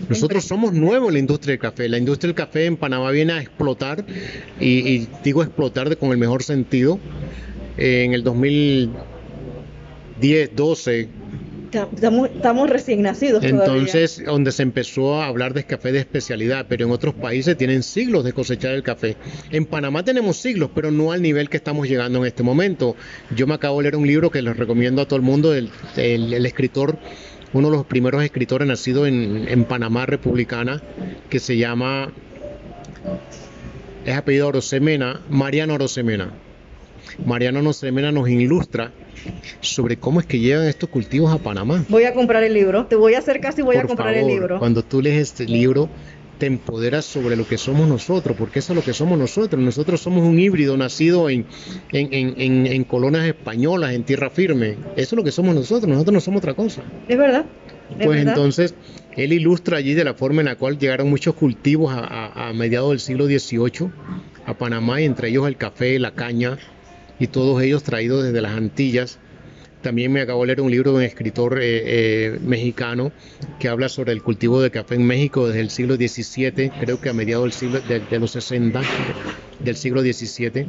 Nosotros 0.09 0.45
somos 0.45 0.73
nuevos 0.73 1.09
en 1.09 1.13
la 1.13 1.19
industria 1.19 1.51
del 1.53 1.59
café. 1.59 1.87
La 1.89 1.97
industria 1.97 2.29
del 2.29 2.35
café 2.35 2.65
en 2.65 2.77
Panamá 2.77 3.11
viene 3.11 3.33
a 3.33 3.41
explotar, 3.41 4.05
y, 4.59 5.07
digo 5.23 5.43
explotar 5.43 5.97
con 5.97 6.11
el 6.11 6.17
mejor 6.17 6.43
sentido. 6.43 6.99
en 7.77 8.13
el 8.13 8.23
2010, 8.23 10.55
12, 10.55 11.09
Estamos, 11.71 12.69
recién 12.69 13.01
nacidos. 13.01 13.45
Entonces, 13.45 14.21
donde 14.25 14.51
se 14.51 14.61
empezó 14.61 15.21
a 15.21 15.27
hablar 15.27 15.53
de 15.53 15.63
café 15.63 15.93
de 15.93 15.99
especialidad, 15.99 16.65
pero 16.67 16.85
en 16.85 16.91
otros 16.91 17.13
países 17.13 17.55
tienen 17.55 17.81
siglos 17.81 18.25
de 18.25 18.33
cosechar 18.33 18.73
el 18.73 18.83
café. 18.83 19.15
En 19.51 19.65
Panamá 19.65 20.03
tenemos 20.03 20.37
siglos, 20.37 20.69
pero 20.75 20.91
no 20.91 21.13
al 21.13 21.21
nivel 21.21 21.49
que 21.49 21.57
estamos 21.57 21.87
llegando 21.87 22.19
en 22.19 22.25
este 22.25 22.43
momento. 22.43 22.97
Yo 23.35 23.47
me 23.47 23.53
acabo 23.53 23.77
de 23.77 23.83
leer 23.83 23.95
un 23.95 24.05
libro 24.05 24.29
que 24.29 24.41
les 24.41 24.57
recomiendo 24.57 25.01
a 25.01 25.07
todo 25.07 25.15
el 25.15 25.21
mundo, 25.21 25.53
el, 25.53 25.69
el 25.95 26.45
escritor 26.45 26.97
uno 27.53 27.69
de 27.69 27.77
los 27.77 27.85
primeros 27.85 28.23
escritores 28.23 28.67
nacido 28.67 29.05
en, 29.05 29.65
Panamá 29.65 30.05
republicana, 30.05 30.81
que 31.29 31.39
se 31.39 31.57
llama 31.57 32.11
es 34.05 34.15
apellido 34.15 34.47
Orosemena, 34.47 35.21
Mariano 35.29 35.75
Orosemena. 35.75 36.31
Mariano 37.25 37.59
Orosemena 37.59 38.11
nos 38.11 38.29
ilustra 38.29 38.91
sobre 39.59 39.97
cómo 39.97 40.19
es 40.19 40.25
que 40.25 40.39
llegan 40.39 40.65
estos 40.65 40.89
cultivos 40.89 41.31
a 41.31 41.37
Panamá. 41.37 41.85
Voy 41.89 42.05
a 42.05 42.13
comprar 42.13 42.43
el 42.43 42.53
libro, 42.53 42.85
te 42.87 42.95
voy 42.95 43.13
a 43.13 43.19
hacer 43.19 43.39
casi 43.41 43.61
voy 43.61 43.75
a 43.77 43.83
comprar 43.83 44.15
el 44.15 44.27
libro. 44.27 44.59
Cuando 44.59 44.83
tú 44.83 45.01
lees 45.01 45.21
este 45.21 45.45
libro, 45.45 45.89
te 46.41 46.47
empoderas 46.47 47.05
sobre 47.05 47.35
lo 47.35 47.45
que 47.47 47.59
somos 47.59 47.87
nosotros, 47.87 48.35
porque 48.35 48.57
eso 48.57 48.73
es 48.73 48.75
lo 48.75 48.83
que 48.83 48.93
somos 48.93 49.15
nosotros. 49.15 49.61
Nosotros 49.61 50.01
somos 50.01 50.27
un 50.27 50.39
híbrido 50.39 50.75
nacido 50.75 51.29
en, 51.29 51.45
en, 51.91 52.65
en, 52.65 52.83
colonias 52.83 53.27
españolas, 53.27 53.93
en 53.93 54.03
tierra 54.05 54.31
firme. 54.31 54.75
Eso 54.95 55.13
es 55.13 55.13
lo 55.13 55.23
que 55.23 55.31
somos 55.31 55.53
nosotros, 55.53 55.87
nosotros 55.87 56.15
no 56.15 56.19
somos 56.19 56.39
otra 56.39 56.55
cosa. 56.55 56.81
Es 57.07 57.15
verdad. 57.15 57.45
pues 58.03 58.25
entonces, 58.25 58.73
él 59.15 59.33
ilustra 59.33 59.77
allí 59.77 59.93
de 59.93 60.03
la 60.03 60.15
forma 60.15 60.41
en 60.41 60.47
la 60.47 60.55
cual 60.55 60.79
llegaron 60.79 61.11
muchos 61.11 61.35
cultivos 61.35 61.93
a, 61.95 62.49
a 62.49 62.53
mediados 62.53 62.89
del 62.89 62.99
siglo 62.99 63.27
XVIII 63.27 63.91
a 64.47 64.57
Panamá, 64.57 64.99
y 64.99 65.05
entre 65.05 65.29
ellos 65.29 65.47
el 65.47 65.57
café, 65.57 65.99
la 65.99 66.15
caña, 66.15 66.57
y 67.19 67.27
todos 67.27 67.61
ellos 67.61 67.83
traídos 67.83 68.23
desde 68.23 68.41
las 68.41 68.53
Antillas 68.57 69.19
también 69.81 70.11
me 70.11 70.21
acabo 70.21 70.41
de 70.41 70.47
leer 70.47 70.61
un 70.61 70.71
libro 70.71 70.91
de 70.91 70.97
un 70.97 71.03
escritor 71.03 71.59
eh, 71.59 71.81
eh, 71.85 72.39
mexicano 72.41 73.11
que 73.59 73.67
habla 73.67 73.89
sobre 73.89 74.11
el 74.11 74.21
cultivo 74.21 74.61
de 74.61 74.71
café 74.71 74.95
en 74.95 75.05
México 75.05 75.47
desde 75.47 75.61
el 75.61 75.69
siglo 75.69 75.95
XVII, 75.95 76.69
creo 76.79 77.01
que 77.01 77.09
a 77.09 77.13
mediados 77.13 77.45
del 77.45 77.53
siglo, 77.53 77.79
de, 77.81 78.19
los 78.19 78.31
60 78.31 78.81
del 79.59 79.75
siglo 79.75 80.01
XVII. 80.01 80.65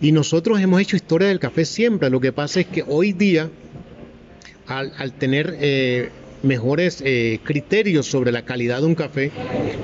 Y 0.00 0.12
nosotros 0.12 0.60
hemos 0.60 0.80
hecho 0.80 0.96
historia 0.96 1.28
del 1.28 1.38
café 1.38 1.64
siempre. 1.64 2.10
Lo 2.10 2.20
que 2.20 2.32
pasa 2.32 2.60
es 2.60 2.66
que 2.66 2.84
hoy 2.86 3.12
día, 3.12 3.50
al, 4.66 5.12
tener 5.12 5.56
eh, 5.60 6.10
mejores 6.42 7.02
eh, 7.04 7.40
criterios 7.42 8.06
sobre 8.06 8.32
la 8.32 8.42
calidad 8.42 8.80
de 8.80 8.86
un 8.86 8.94
café, 8.94 9.30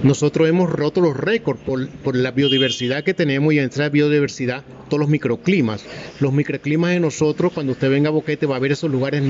nosotros 0.03 0.49
hemos 0.49 0.71
roto 0.71 1.01
los 1.01 1.17
récords 1.17 1.61
por, 1.65 2.17
la 2.17 2.31
biodiversidad 2.31 3.05
que 3.05 3.15
tenemos 3.15 3.53
y 3.53 3.59
entre 3.59 3.85
la 3.85 3.89
biodiversidad 3.89 4.65
todos 4.89 5.01
los 5.01 5.09
microclimas. 5.09 5.85
Los 6.21 6.33
microclimas 6.33 6.91
de 6.91 7.01
nosotros, 7.01 7.53
cuando 7.53 7.73
usted 7.73 7.91
venga 7.91 8.09
a 8.09 8.13
Boquete, 8.13 8.47
va 8.47 8.57
a 8.57 8.61
ver 8.61 8.73
esos 8.73 8.91
lugares 8.91 9.23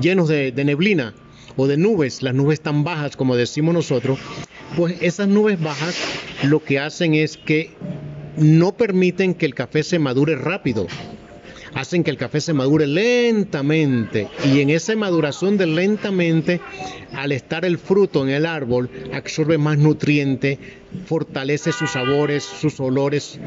llenos 0.00 0.28
de 0.28 0.52
neblina 0.64 1.14
o 1.56 1.66
de 1.66 1.76
nubes, 1.76 2.22
las 2.22 2.34
nubes 2.34 2.60
tan 2.60 2.84
bajas 2.84 3.16
como 3.16 3.36
decimos 3.36 3.74
nosotros, 3.74 4.18
pues 4.76 4.96
esas 5.00 5.28
nubes 5.28 5.60
bajas 5.60 5.96
lo 6.44 6.62
que 6.64 6.78
hacen 6.78 7.14
es 7.14 7.36
que 7.36 7.70
no 8.36 8.76
permiten 8.76 9.34
que 9.34 9.46
el 9.46 9.54
café 9.54 9.82
se 9.82 9.98
madure 9.98 10.36
rápido 10.36 10.86
hacen 11.74 12.04
que 12.04 12.10
el 12.10 12.16
café 12.16 12.40
se 12.40 12.52
madure 12.52 12.86
lentamente. 12.86 14.28
Y 14.44 14.60
en 14.60 14.70
esa 14.70 14.94
maduración 14.96 15.56
de 15.56 15.66
lentamente, 15.66 16.60
al 17.12 17.32
estar 17.32 17.64
el 17.64 17.78
fruto 17.78 18.22
en 18.22 18.30
el 18.30 18.46
árbol, 18.46 18.90
absorbe 19.12 19.58
más 19.58 19.78
nutriente, 19.78 20.58
fortalece 21.06 21.72
sus 21.72 21.90
sabores, 21.90 22.44
sus 22.44 22.78
olores, 22.80 23.38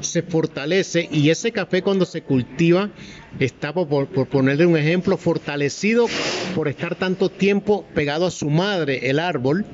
se 0.00 0.22
fortalece. 0.22 1.08
Y 1.10 1.30
ese 1.30 1.52
café 1.52 1.82
cuando 1.82 2.04
se 2.04 2.22
cultiva 2.22 2.90
está, 3.38 3.72
por, 3.72 4.06
por 4.06 4.28
ponerle 4.28 4.66
un 4.66 4.76
ejemplo, 4.76 5.16
fortalecido 5.16 6.06
por 6.54 6.68
estar 6.68 6.94
tanto 6.94 7.28
tiempo 7.28 7.84
pegado 7.94 8.26
a 8.26 8.30
su 8.30 8.50
madre, 8.50 9.10
el 9.10 9.18
árbol, 9.18 9.64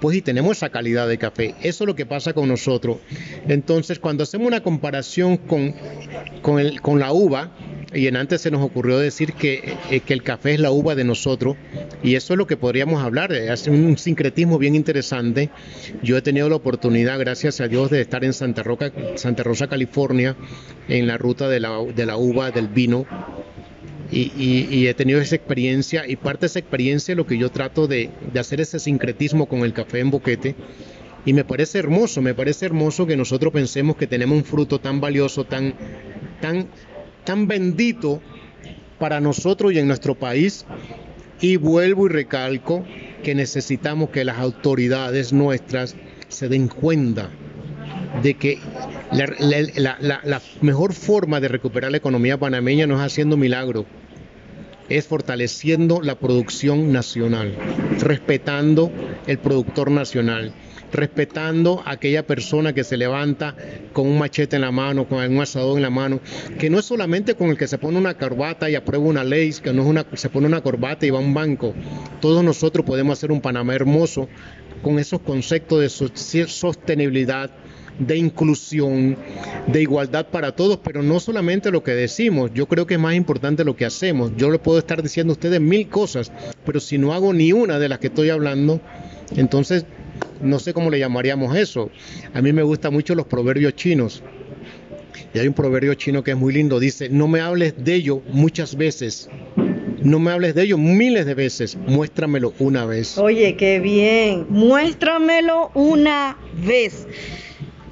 pues 0.00 0.16
y 0.16 0.22
tenemos 0.22 0.56
esa 0.56 0.70
calidad 0.70 1.08
de 1.08 1.18
café. 1.18 1.54
Eso 1.62 1.84
es 1.84 1.88
lo 1.88 1.94
que 1.94 2.06
pasa 2.06 2.32
con 2.32 2.48
nosotros. 2.48 2.98
Entonces, 3.48 3.98
cuando 3.98 4.22
hacemos 4.22 4.46
una 4.46 4.62
comparación 4.62 5.36
con, 5.36 5.74
con, 6.42 6.98
la 6.98 7.12
uva, 7.12 7.50
y 7.94 8.06
en 8.06 8.16
antes 8.16 8.40
se 8.40 8.50
nos 8.50 8.62
ocurrió 8.62 8.98
decir 8.98 9.32
que, 9.34 9.76
eh, 9.90 10.00
que, 10.00 10.14
el 10.14 10.22
café 10.22 10.54
es 10.54 10.60
la 10.60 10.70
uva 10.70 10.94
de 10.94 11.04
nosotros, 11.04 11.56
y 12.02 12.14
eso 12.14 12.34
es 12.34 12.38
lo 12.38 12.46
que 12.46 12.56
podríamos 12.56 13.02
hablar, 13.02 13.32
hace 13.32 13.70
un 13.70 13.96
sincretismo 13.98 14.58
bien 14.58 14.74
interesante. 14.74 15.50
Yo 16.02 16.16
he 16.16 16.22
tenido 16.22 16.48
la 16.48 16.56
oportunidad, 16.56 17.18
gracias 17.18 17.60
a 17.60 17.68
Dios, 17.68 17.90
de 17.90 18.00
estar 18.00 18.24
en 18.24 18.32
Santa, 18.32 18.64
Santa 19.16 19.42
Rosa, 19.42 19.68
California, 19.68 20.36
en 20.88 21.06
la 21.06 21.18
ruta 21.18 21.48
de 21.48 21.60
la, 21.60 21.82
de 21.82 22.06
la 22.06 22.16
uva, 22.16 22.50
del 22.50 22.68
vino, 22.68 23.06
y, 24.10 24.86
he 24.86 24.94
tenido 24.94 25.20
esa 25.20 25.36
experiencia 25.36 26.06
y 26.06 26.16
parte 26.16 26.42
de 26.42 26.46
esa 26.46 26.58
experiencia 26.58 27.14
lo 27.14 27.26
que 27.26 27.38
yo 27.38 27.50
trato 27.50 27.86
de, 27.86 28.10
hacer 28.38 28.60
ese 28.60 28.78
sincretismo 28.78 29.46
con 29.46 29.60
el 29.60 29.72
café 29.72 30.00
en 30.00 30.10
boquete 30.10 30.54
y 31.24 31.32
me 31.32 31.44
parece 31.44 31.78
hermoso, 31.78 32.22
me 32.22 32.34
parece 32.34 32.66
hermoso 32.66 33.06
que 33.06 33.16
nosotros 33.16 33.52
pensemos 33.52 33.96
que 33.96 34.06
tenemos 34.06 34.38
un 34.38 34.44
fruto 34.44 34.78
tan 34.78 35.00
valioso, 35.00 35.44
tan, 35.44 35.74
tan, 36.40 36.68
tan 37.24 37.48
bendito 37.48 38.20
para 38.98 39.20
nosotros 39.20 39.72
y 39.72 39.78
en 39.78 39.88
nuestro 39.88 40.14
país 40.14 40.64
y 41.40 41.56
vuelvo 41.56 42.06
y 42.06 42.10
recalco 42.10 42.84
que 43.24 43.34
necesitamos 43.34 44.10
que 44.10 44.24
las 44.24 44.38
autoridades 44.38 45.32
nuestras 45.32 45.96
se 46.28 46.48
den 46.48 46.68
cuenta 46.68 47.30
de 48.22 48.34
que 48.34 48.58
la, 49.12 50.42
mejor 50.60 50.92
forma 50.92 51.40
de 51.40 51.48
recuperar 51.48 51.90
la 51.90 51.98
economía 51.98 52.38
panameña 52.38 52.86
no 52.86 52.96
es 52.96 53.00
haciendo 53.00 53.36
milagro, 53.36 53.86
es 54.88 55.06
fortaleciendo 55.06 56.00
la 56.02 56.16
producción 56.16 56.92
nacional, 56.92 57.54
respetando 58.00 58.92
el 59.26 59.38
productor 59.38 59.90
nacional, 59.90 60.52
respetando 60.92 61.82
a 61.84 61.92
aquella 61.92 62.26
persona 62.26 62.72
que 62.72 62.84
se 62.84 62.96
levanta 62.96 63.56
con 63.92 64.06
un 64.06 64.18
machete 64.18 64.56
en 64.56 64.62
la 64.62 64.70
mano, 64.70 65.08
con 65.08 65.18
un 65.18 65.40
asadón 65.40 65.78
en 65.78 65.82
la 65.82 65.90
mano, 65.90 66.20
que 66.58 66.70
no 66.70 66.78
es 66.78 66.84
solamente 66.84 67.34
con 67.34 67.50
el 67.50 67.58
que 67.58 67.66
se 67.66 67.78
pone 67.78 67.98
una 67.98 68.14
corbata 68.14 68.70
y 68.70 68.76
aprueba 68.76 69.04
una 69.04 69.24
ley, 69.24 69.52
que 69.62 69.72
no 69.72 69.82
es 69.82 69.88
una, 69.88 70.06
se 70.14 70.28
pone 70.28 70.46
una 70.46 70.62
corbata 70.62 71.04
y 71.06 71.10
va 71.10 71.18
a 71.18 71.22
un 71.22 71.34
banco. 71.34 71.74
Todos 72.20 72.44
nosotros 72.44 72.86
podemos 72.86 73.18
hacer 73.18 73.32
un 73.32 73.40
Panamá 73.40 73.74
hermoso 73.74 74.28
con 74.82 74.98
esos 74.98 75.20
conceptos 75.20 75.80
de 75.80 75.88
sostenibilidad, 76.46 77.50
de 77.98 78.16
inclusión, 78.16 79.16
de 79.66 79.82
igualdad 79.82 80.26
para 80.26 80.52
todos, 80.52 80.78
pero 80.82 81.02
no 81.02 81.20
solamente 81.20 81.70
lo 81.70 81.82
que 81.82 81.92
decimos, 81.92 82.50
yo 82.54 82.66
creo 82.66 82.86
que 82.86 82.94
es 82.94 83.00
más 83.00 83.14
importante 83.14 83.64
lo 83.64 83.76
que 83.76 83.84
hacemos. 83.84 84.32
Yo 84.36 84.50
le 84.50 84.58
puedo 84.58 84.78
estar 84.78 85.02
diciendo 85.02 85.32
a 85.32 85.34
ustedes 85.34 85.60
mil 85.60 85.88
cosas, 85.88 86.32
pero 86.64 86.80
si 86.80 86.98
no 86.98 87.14
hago 87.14 87.32
ni 87.32 87.52
una 87.52 87.78
de 87.78 87.88
las 87.88 87.98
que 87.98 88.08
estoy 88.08 88.30
hablando, 88.30 88.80
entonces 89.36 89.86
no 90.40 90.58
sé 90.58 90.72
cómo 90.72 90.90
le 90.90 90.98
llamaríamos 90.98 91.56
eso. 91.56 91.90
A 92.34 92.42
mí 92.42 92.52
me 92.52 92.62
gustan 92.62 92.92
mucho 92.92 93.14
los 93.14 93.26
proverbios 93.26 93.74
chinos. 93.74 94.22
Y 95.32 95.38
hay 95.38 95.48
un 95.48 95.54
proverbio 95.54 95.94
chino 95.94 96.22
que 96.22 96.32
es 96.32 96.36
muy 96.36 96.52
lindo, 96.52 96.78
dice, 96.78 97.08
no 97.08 97.28
me 97.28 97.40
hables 97.40 97.74
de 97.82 97.94
ello 97.94 98.22
muchas 98.30 98.76
veces, 98.76 99.28
no 100.02 100.18
me 100.18 100.30
hables 100.30 100.54
de 100.54 100.62
ello 100.62 100.78
miles 100.78 101.26
de 101.26 101.34
veces, 101.34 101.76
muéstramelo 101.86 102.54
una 102.58 102.84
vez. 102.84 103.18
Oye, 103.18 103.56
qué 103.56 103.80
bien, 103.80 104.46
muéstramelo 104.48 105.70
una 105.74 106.36
vez. 106.64 107.06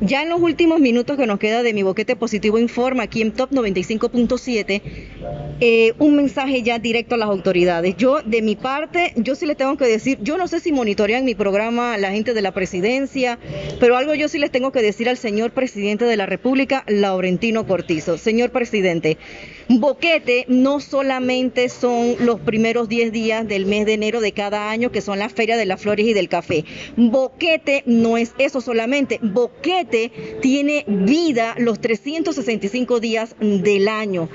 Ya 0.01 0.23
en 0.23 0.29
los 0.29 0.41
últimos 0.41 0.81
minutos 0.81 1.17
que 1.17 1.27
nos 1.27 1.39
queda 1.39 1.63
de 1.63 1.73
mi 1.73 1.83
boquete 1.83 2.17
positivo 2.17 2.59
informa 2.59 3.05
aquí 3.05 3.23
en 3.23 3.33
Top 3.33 3.51
95.7, 3.51 4.83
eh, 5.61 5.95
un 5.99 6.17
mensaje 6.17 6.63
ya 6.63 6.81
directo 6.81 7.15
a 7.15 7.19
las 7.19 7.29
autoridades. 7.29 7.97
Yo, 7.97 8.21
de 8.23 8.43
mi 8.43 8.57
parte, 8.57 9.13
yo 9.17 9.37
sí 9.37 9.47
les 9.47 9.57
tengo 9.57 9.77
que 9.77 9.87
decir, 9.87 10.19
yo 10.21 10.37
no 10.37 10.49
sé 10.49 10.59
si 10.59 10.73
monitorean 10.73 11.25
mi 11.25 11.37
programa 11.37 11.97
la 11.97 12.11
gente 12.11 12.35
de 12.35 12.43
la 12.43 12.53
presidencia, 12.53 13.39
pero 13.79 13.97
algo 13.97 14.15
yo 14.15 14.29
sí 14.29 14.39
les 14.39 14.51
tengo 14.51 14.73
que 14.73 14.83
decir 14.83 15.09
al 15.09 15.17
señor 15.17 15.53
presidente 15.53 16.05
de 16.07 16.17
la 16.17 16.27
República, 16.27 16.85
Laurentino 16.89 17.67
Cortizo. 17.67 18.19
Señor 18.19 18.51
presidente, 18.51 19.17
Boquete 19.69 20.45
no 20.49 20.81
solamente 20.81 21.69
son 21.69 22.17
los 22.21 22.41
primeros 22.41 22.89
10 22.89 23.13
días 23.13 23.49
del 23.49 23.65
mes 23.67 23.87
de 23.87 23.95
enero 23.95 24.21
de 24.21 24.33
cada 24.33 24.71
año, 24.71 24.93
que 24.93 25.01
son 25.01 25.19
la 25.19 25.29
Feria 25.29 25.57
de 25.57 25.65
las 25.65 25.81
Flores 25.81 26.07
y 26.07 26.13
del 26.13 26.29
Café. 26.29 26.65
Boquete 26.97 27.83
no 27.87 28.19
es 28.19 28.35
eso 28.39 28.61
solamente. 28.61 29.19
Boquete 29.23 30.39
tiene 30.43 30.85
vida 30.87 31.55
los 31.59 31.81
365 31.81 33.01
días 33.01 33.37
del 33.41 33.89
año. 33.89 34.29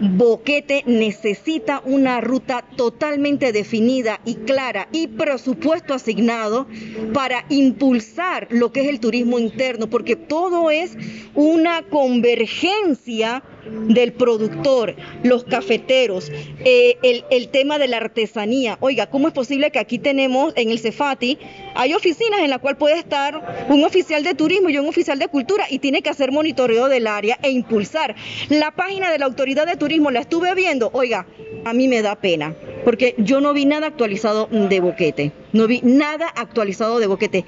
Boquete 0.00 0.82
necesita 0.86 1.80
una 1.84 2.20
ruta 2.20 2.64
totalmente 2.76 3.52
definida 3.52 4.20
y 4.24 4.34
clara 4.34 4.88
y 4.90 5.06
presupuesto 5.06 5.94
asignado 5.94 6.66
para 7.14 7.44
impulsar 7.50 8.48
lo 8.50 8.72
que 8.72 8.80
es 8.80 8.88
el 8.88 9.00
turismo 9.00 9.38
interno, 9.38 9.88
porque 9.88 10.16
todo 10.16 10.70
es 10.70 10.96
una 11.34 11.82
convergencia 11.82 13.44
del 13.64 14.12
productor, 14.12 14.94
los 15.22 15.44
cafeteros, 15.44 16.30
eh, 16.64 16.96
el, 17.02 17.48
tema 17.48 17.78
de 17.78 17.88
la 17.88 17.98
artesanía. 17.98 18.78
Oiga, 18.80 19.08
¿cómo 19.08 19.28
es 19.28 19.34
posible 19.34 19.70
que 19.70 19.78
aquí 19.78 19.98
tenemos 19.98 20.52
en 20.56 20.70
el 20.70 20.78
Cefati, 20.78 21.38
hay 21.74 21.94
oficinas 21.94 22.40
en 22.40 22.50
la 22.50 22.58
cual 22.58 22.76
puede 22.76 22.98
estar 22.98 23.66
un 23.68 23.84
oficial 23.84 24.24
de 24.24 24.34
turismo 24.34 24.70
y 24.70 24.78
un 24.78 24.88
oficial 24.88 25.18
de 25.18 25.28
cultura 25.28 25.66
y 25.68 25.78
tiene 25.78 26.02
que 26.02 26.10
hacer 26.10 26.32
monitoreo 26.32 26.88
del 26.88 27.06
área 27.06 27.38
e 27.42 27.50
impulsar? 27.50 28.14
La 28.48 28.70
página 28.70 29.10
de 29.10 29.18
la 29.18 29.26
autoridad 29.26 29.66
de 29.66 29.76
turismo 29.76 30.10
la 30.10 30.20
estuve 30.20 30.54
viendo, 30.54 30.90
oiga, 30.92 31.26
a 31.64 31.72
mí 31.72 31.88
me 31.88 32.02
da 32.02 32.16
pena, 32.16 32.54
porque 32.84 33.14
yo 33.18 33.40
no 33.40 33.52
vi 33.52 33.64
nada 33.64 33.88
actualizado 33.88 34.48
de 34.50 34.80
boquete, 34.80 35.32
no 35.52 35.66
vi 35.66 35.80
nada 35.82 36.28
actualizado 36.28 36.98
de 36.98 37.06
boquete. 37.06 37.44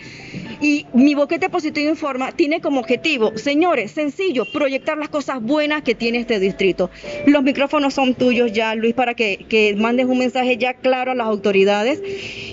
Y 0.61 0.87
mi 0.95 1.15
boquete 1.15 1.51
positivo 1.51 1.91
informa 1.91 2.33
tiene 2.33 2.61
como 2.61 2.81
objetivo, 2.81 3.37
señores, 3.37 3.91
sencillo, 3.91 4.45
proyectar 4.53 4.97
las 4.97 5.09
cosas 5.09 5.43
buenas 5.43 5.83
que 5.83 5.95
tiene 5.95 6.19
este 6.19 6.39
distrito. 6.39 6.91
Los 7.27 7.43
micrófonos 7.43 7.95
son 7.95 8.15
tuyos 8.15 8.53
ya, 8.53 8.75
Luis, 8.75 8.95
para 8.95 9.15
que, 9.15 9.75
mandes 9.77 10.07
un 10.07 10.19
mensaje 10.19 10.57
ya 10.57 10.75
claro 10.75 11.13
a 11.13 11.15
las 11.15 11.27
autoridades. 11.27 12.01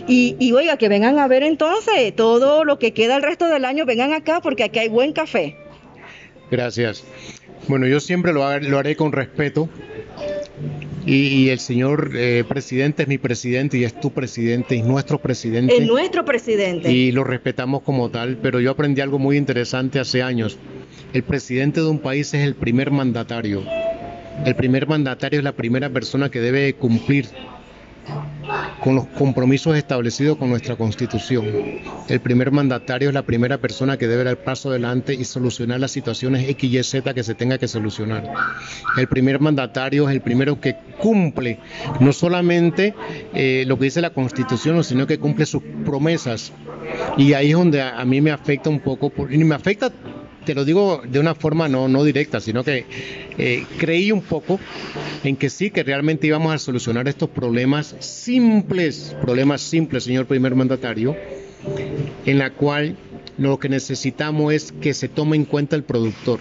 Y, 0.08 0.52
oiga, 0.54 0.78
que 0.78 0.89
vengan 0.89 1.20
a 1.20 1.28
ver 1.28 1.44
entonces 1.44 2.15
todo 2.15 2.65
lo 2.65 2.80
que 2.80 2.91
queda 2.91 3.15
el 3.15 3.24
resto 3.24 3.48
del 3.48 3.65
año, 3.65 3.86
vengan 3.86 4.13
acá 4.13 4.41
porque 4.41 4.63
aquí 4.63 4.80
hay 4.80 4.89
buen 4.89 5.13
café. 5.13 5.56
Gracias. 6.50 7.04
Bueno, 7.67 7.88
yo 7.88 8.00
siempre 8.00 8.34
lo 8.34 8.44
haré 8.44 8.96
con 8.96 9.12
respeto. 9.12 9.70
Y, 11.12 11.28
y 11.28 11.50
el 11.50 11.60
señor 11.60 12.12
eh, 12.15 12.45
presidente 12.47 13.04
es 13.04 13.10
mi 13.10 13.17
presidente 13.17 13.78
y 13.78 13.84
es 13.84 14.00
tu 14.00 14.12
presidente 14.12 14.78
y 14.78 14.82
nuestro 14.82 15.17
presidente. 15.17 15.76
Es 15.76 15.86
nuestro 15.86 16.24
presidente. 16.24 16.89
Y 16.89 17.12
lo 17.12 17.26
respetamos 17.26 17.82
como 17.82 18.10
tal, 18.10 18.38
pero 18.38 18.62
yo 18.62 18.71
aprendí 18.71 19.02
algo 19.02 19.19
muy 19.19 19.36
interesante 19.36 20.00
hace 20.00 20.24
años. 20.24 20.58
El 21.12 21.24
presidente 21.24 21.82
de 21.82 21.88
un 21.88 22.00
país 22.00 22.34
es 22.34 22.45
el 22.45 22.56
primer 22.56 22.91
mandatario. 22.91 23.62
El 24.45 24.56
primer 24.56 24.88
mandatario 24.88 25.39
es 25.39 25.43
la 25.43 25.52
primera 25.52 25.89
persona 25.89 26.32
que 26.32 26.39
debe 26.39 26.76
cumplir 26.76 27.26
con 28.84 28.96
los 28.96 29.06
compromisos 29.08 29.78
establecidos 29.78 30.38
con 30.38 30.50
nuestra 30.50 30.76
constitución. 30.76 31.46
El 32.08 32.20
primer 32.20 32.52
mandatario 32.52 33.10
es 33.10 33.13
la 33.13 33.22
primera 33.22 33.60
persona 33.60 33.98
que 33.98 34.08
debe 34.08 34.24
dar 34.24 34.38
paso 34.38 34.70
adelante 34.70 35.13
y 35.13 35.24
solucionar 35.24 35.80
las 35.80 35.91
situaciones 35.91 36.50
X, 36.50 36.74
Y, 36.74 36.84
Z 36.84 37.13
que 37.13 37.24
se 37.24 37.36
tenga 37.36 37.58
que 37.58 37.67
solucionar. 37.67 38.24
El 38.98 39.08
primer 39.08 39.39
mandatario 39.39 40.10
es 40.10 40.15
el 40.15 40.22
primero 40.22 40.60
que 40.60 40.76
cumple 40.98 41.60
no 42.00 42.12
solamente 42.12 42.96
eh, 43.34 43.65
lo 43.67 43.78
que 43.78 43.86
dice 43.86 44.02
la 44.02 44.10
constitución, 44.10 44.84
sino 44.84 45.06
que 45.06 45.20
cumple 45.20 45.46
sus 45.46 45.62
promesas. 45.86 46.52
Y 47.17 47.34
ahí 47.34 47.52
es 47.52 47.56
donde 47.56 47.82
a, 47.82 48.00
a 48.00 48.06
mí 48.06 48.20
me 48.20 48.32
afecta 48.32 48.70
un 48.70 48.80
poco, 48.80 49.10
por, 49.10 49.32
y 49.32 49.38
me 49.44 49.56
afecta 49.56 49.91
te 50.45 50.56
lo 50.56 50.65
digo 50.65 51.01
de 51.08 51.19
una 51.19 51.36
forma 51.36 51.67
no, 51.67 51.88
no 51.88 52.04
directa, 52.04 52.39
sino 52.39 52.63
que 52.63 52.86
eh, 53.38 53.65
creí 53.77 54.12
un 54.12 54.21
poco 54.21 54.60
en 55.23 55.36
que 55.36 55.49
sí, 55.49 55.71
que 55.71 55.84
realmente 55.84 56.27
íbamos 56.27 56.54
a 56.54 56.58
solucionar 56.58 57.08
estos 57.08 57.30
problemas 57.30 57.95
simples, 57.99 59.15
problemas 59.21 59.62
simples, 59.62 60.04
señor 60.04 60.25
primer 60.25 60.56
mandatario, 60.56 61.15
en 62.25 62.38
la 62.38 62.51
cual 62.51 62.95
lo 63.38 63.60
que 63.60 63.69
necesitamos 63.69 64.54
es 64.54 64.71
que 64.71 64.93
se 64.93 65.08
tome 65.08 65.36
en 65.36 65.45
cuenta 65.45 65.75
el 65.75 65.84
productor. 65.84 66.39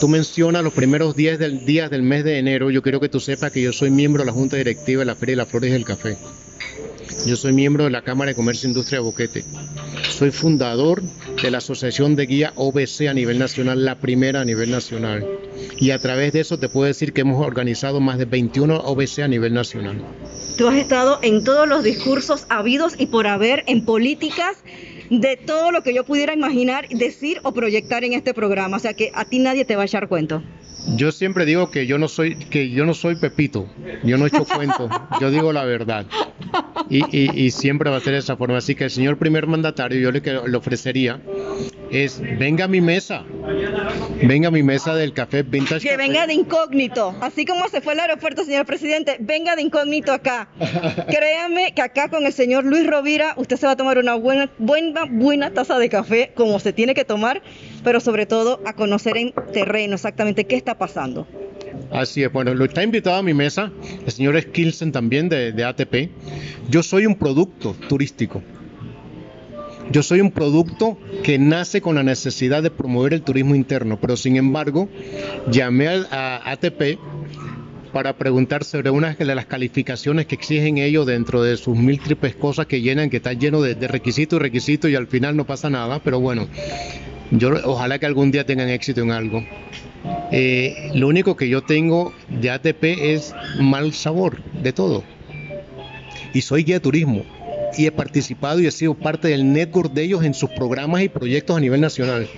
Tú 0.00 0.08
mencionas 0.08 0.64
los 0.64 0.72
primeros 0.72 1.14
días 1.14 1.38
del, 1.38 1.66
días 1.66 1.90
del 1.90 2.02
mes 2.02 2.24
de 2.24 2.38
enero. 2.38 2.70
Yo 2.70 2.80
quiero 2.80 3.00
que 3.00 3.10
tú 3.10 3.20
sepas 3.20 3.52
que 3.52 3.60
yo 3.60 3.72
soy 3.72 3.90
miembro 3.90 4.22
de 4.22 4.26
la 4.26 4.32
Junta 4.32 4.56
Directiva 4.56 5.00
de 5.00 5.04
la 5.04 5.14
Feria 5.14 5.32
de 5.34 5.36
las 5.36 5.48
Flores 5.48 5.72
del 5.72 5.84
Café. 5.84 6.16
Yo 7.26 7.36
soy 7.36 7.52
miembro 7.52 7.84
de 7.84 7.90
la 7.90 8.02
Cámara 8.02 8.30
de 8.30 8.34
Comercio 8.34 8.66
e 8.66 8.70
Industria 8.70 8.98
de 8.98 9.04
Boquete. 9.04 9.44
Soy 10.08 10.30
fundador 10.30 11.02
de 11.42 11.50
la 11.50 11.58
Asociación 11.58 12.16
de 12.16 12.26
Guía 12.26 12.52
OBC 12.56 13.08
a 13.08 13.14
nivel 13.14 13.38
nacional, 13.38 13.84
la 13.84 13.96
primera 13.96 14.40
a 14.40 14.44
nivel 14.44 14.70
nacional. 14.70 15.26
Y 15.78 15.90
a 15.90 15.98
través 15.98 16.32
de 16.32 16.40
eso 16.40 16.58
te 16.58 16.68
puedo 16.68 16.86
decir 16.86 17.12
que 17.12 17.20
hemos 17.20 17.44
organizado 17.44 18.00
más 18.00 18.18
de 18.18 18.24
21 18.24 18.74
OBC 18.74 19.20
a 19.20 19.28
nivel 19.28 19.52
nacional. 19.52 20.02
Tú 20.56 20.68
has 20.68 20.76
estado 20.76 21.18
en 21.22 21.44
todos 21.44 21.68
los 21.68 21.84
discursos 21.84 22.46
habidos 22.48 22.94
y 22.98 23.06
por 23.06 23.26
haber 23.26 23.64
en 23.66 23.84
políticas 23.84 24.56
de 25.10 25.36
todo 25.36 25.72
lo 25.72 25.82
que 25.82 25.92
yo 25.92 26.04
pudiera 26.04 26.32
imaginar, 26.32 26.88
decir 26.88 27.40
o 27.42 27.52
proyectar 27.52 28.02
en 28.04 28.14
este 28.14 28.32
programa. 28.32 28.78
O 28.78 28.80
sea 28.80 28.94
que 28.94 29.10
a 29.14 29.24
ti 29.24 29.40
nadie 29.40 29.64
te 29.64 29.76
va 29.76 29.82
a 29.82 29.86
echar 29.86 30.08
cuento. 30.08 30.42
Yo 30.86 31.12
siempre 31.12 31.44
digo 31.44 31.70
que 31.70 31.86
yo 31.86 31.98
no 31.98 32.08
soy 32.08 32.36
que 32.36 32.70
yo 32.70 32.84
no 32.84 32.94
soy 32.94 33.16
Pepito, 33.16 33.68
yo 34.02 34.18
no 34.18 34.26
echo 34.26 34.44
cuento, 34.44 34.88
yo 35.20 35.30
digo 35.30 35.52
la 35.52 35.64
verdad. 35.64 36.06
Y, 36.88 37.04
y, 37.16 37.30
y, 37.46 37.50
siempre 37.50 37.90
va 37.90 37.98
a 37.98 38.00
ser 38.00 38.14
de 38.14 38.18
esa 38.18 38.36
forma. 38.36 38.58
Así 38.58 38.74
que 38.74 38.84
el 38.84 38.90
señor 38.90 39.16
primer 39.16 39.46
mandatario, 39.46 40.00
yo 40.00 40.10
le, 40.10 40.20
le 40.20 40.56
ofrecería 40.56 41.20
es 41.90 42.20
venga 42.38 42.64
a 42.64 42.68
mi 42.68 42.80
mesa, 42.80 43.24
venga 44.22 44.48
a 44.48 44.50
mi 44.50 44.62
mesa 44.62 44.94
del 44.94 45.12
café 45.12 45.42
vintage. 45.42 45.80
Que 45.80 45.90
café. 45.90 45.96
venga 45.96 46.26
de 46.26 46.34
incógnito, 46.34 47.14
así 47.20 47.44
como 47.44 47.68
se 47.68 47.80
fue 47.80 47.94
al 47.94 48.00
aeropuerto, 48.00 48.44
señor 48.44 48.66
presidente, 48.66 49.16
venga 49.20 49.56
de 49.56 49.62
incógnito 49.62 50.12
acá. 50.12 50.48
Créame 51.08 51.74
que 51.74 51.82
acá 51.82 52.08
con 52.08 52.26
el 52.26 52.32
señor 52.32 52.64
Luis 52.64 52.86
Rovira 52.86 53.34
usted 53.36 53.56
se 53.56 53.66
va 53.66 53.72
a 53.72 53.76
tomar 53.76 53.98
una 53.98 54.14
buena, 54.14 54.50
buena, 54.58 55.04
buena 55.08 55.50
taza 55.50 55.78
de 55.78 55.88
café 55.88 56.32
como 56.34 56.58
se 56.60 56.72
tiene 56.72 56.94
que 56.94 57.04
tomar, 57.04 57.42
pero 57.82 58.00
sobre 58.00 58.26
todo 58.26 58.60
a 58.66 58.74
conocer 58.74 59.16
en 59.16 59.32
terreno 59.52 59.94
exactamente 59.94 60.44
qué 60.44 60.56
está 60.56 60.78
pasando. 60.78 61.26
Así 61.90 62.22
es, 62.22 62.32
bueno, 62.32 62.54
lo 62.54 62.64
está 62.64 62.82
invitado 62.82 63.16
a 63.16 63.22
mi 63.22 63.34
mesa 63.34 63.72
el 64.04 64.12
señor 64.12 64.40
Skilsen 64.40 64.92
también 64.92 65.28
de, 65.28 65.52
de 65.52 65.64
ATP. 65.64 66.10
Yo 66.68 66.82
soy 66.82 67.06
un 67.06 67.16
producto 67.16 67.74
turístico. 67.88 68.42
Yo 69.90 70.04
soy 70.04 70.20
un 70.20 70.30
producto 70.30 70.96
que 71.24 71.38
nace 71.38 71.80
con 71.80 71.96
la 71.96 72.04
necesidad 72.04 72.62
de 72.62 72.70
promover 72.70 73.12
el 73.12 73.22
turismo 73.22 73.56
interno, 73.56 73.98
pero 74.00 74.16
sin 74.16 74.36
embargo 74.36 74.88
llamé 75.50 75.88
a, 75.88 76.52
ATP 76.52 76.98
para 77.92 78.16
preguntar 78.16 78.62
sobre 78.62 78.90
una 78.90 79.14
de 79.14 79.34
las 79.34 79.46
calificaciones 79.46 80.26
que 80.26 80.36
exigen 80.36 80.78
ellos 80.78 81.06
dentro 81.06 81.42
de 81.42 81.56
sus 81.56 81.76
mil 81.76 81.98
triples 81.98 82.36
cosas 82.36 82.66
que 82.66 82.80
llenan, 82.80 83.10
que 83.10 83.16
está 83.16 83.32
lleno 83.32 83.62
de, 83.62 83.74
de 83.74 83.88
requisitos 83.88 84.38
y 84.38 84.42
requisitos 84.42 84.90
y 84.92 84.94
al 84.94 85.08
final 85.08 85.36
no 85.36 85.44
pasa 85.44 85.68
nada, 85.70 86.00
pero 86.04 86.20
bueno, 86.20 86.46
yo 87.32 87.50
ojalá 87.64 87.98
que 87.98 88.06
algún 88.06 88.30
día 88.30 88.46
tengan 88.46 88.68
éxito 88.68 89.00
en 89.00 89.10
algo. 89.10 89.44
Eh, 90.30 90.90
lo 90.94 91.08
único 91.08 91.36
que 91.36 91.48
yo 91.48 91.62
tengo 91.62 92.12
de 92.28 92.50
ATP 92.50 92.84
es 92.84 93.34
mal 93.58 93.92
sabor 93.92 94.40
de 94.62 94.72
todo. 94.72 95.02
Y 96.32 96.42
soy 96.42 96.62
guía 96.62 96.76
de 96.76 96.80
turismo 96.80 97.24
y 97.76 97.86
he 97.86 97.92
participado 97.92 98.60
y 98.60 98.66
he 98.66 98.70
sido 98.70 98.94
parte 98.94 99.28
del 99.28 99.52
network 99.52 99.92
de 99.92 100.02
ellos 100.02 100.24
en 100.24 100.34
sus 100.34 100.50
programas 100.50 101.02
y 101.02 101.08
proyectos 101.08 101.56
a 101.56 101.60
nivel 101.60 101.80
nacional. 101.80 102.28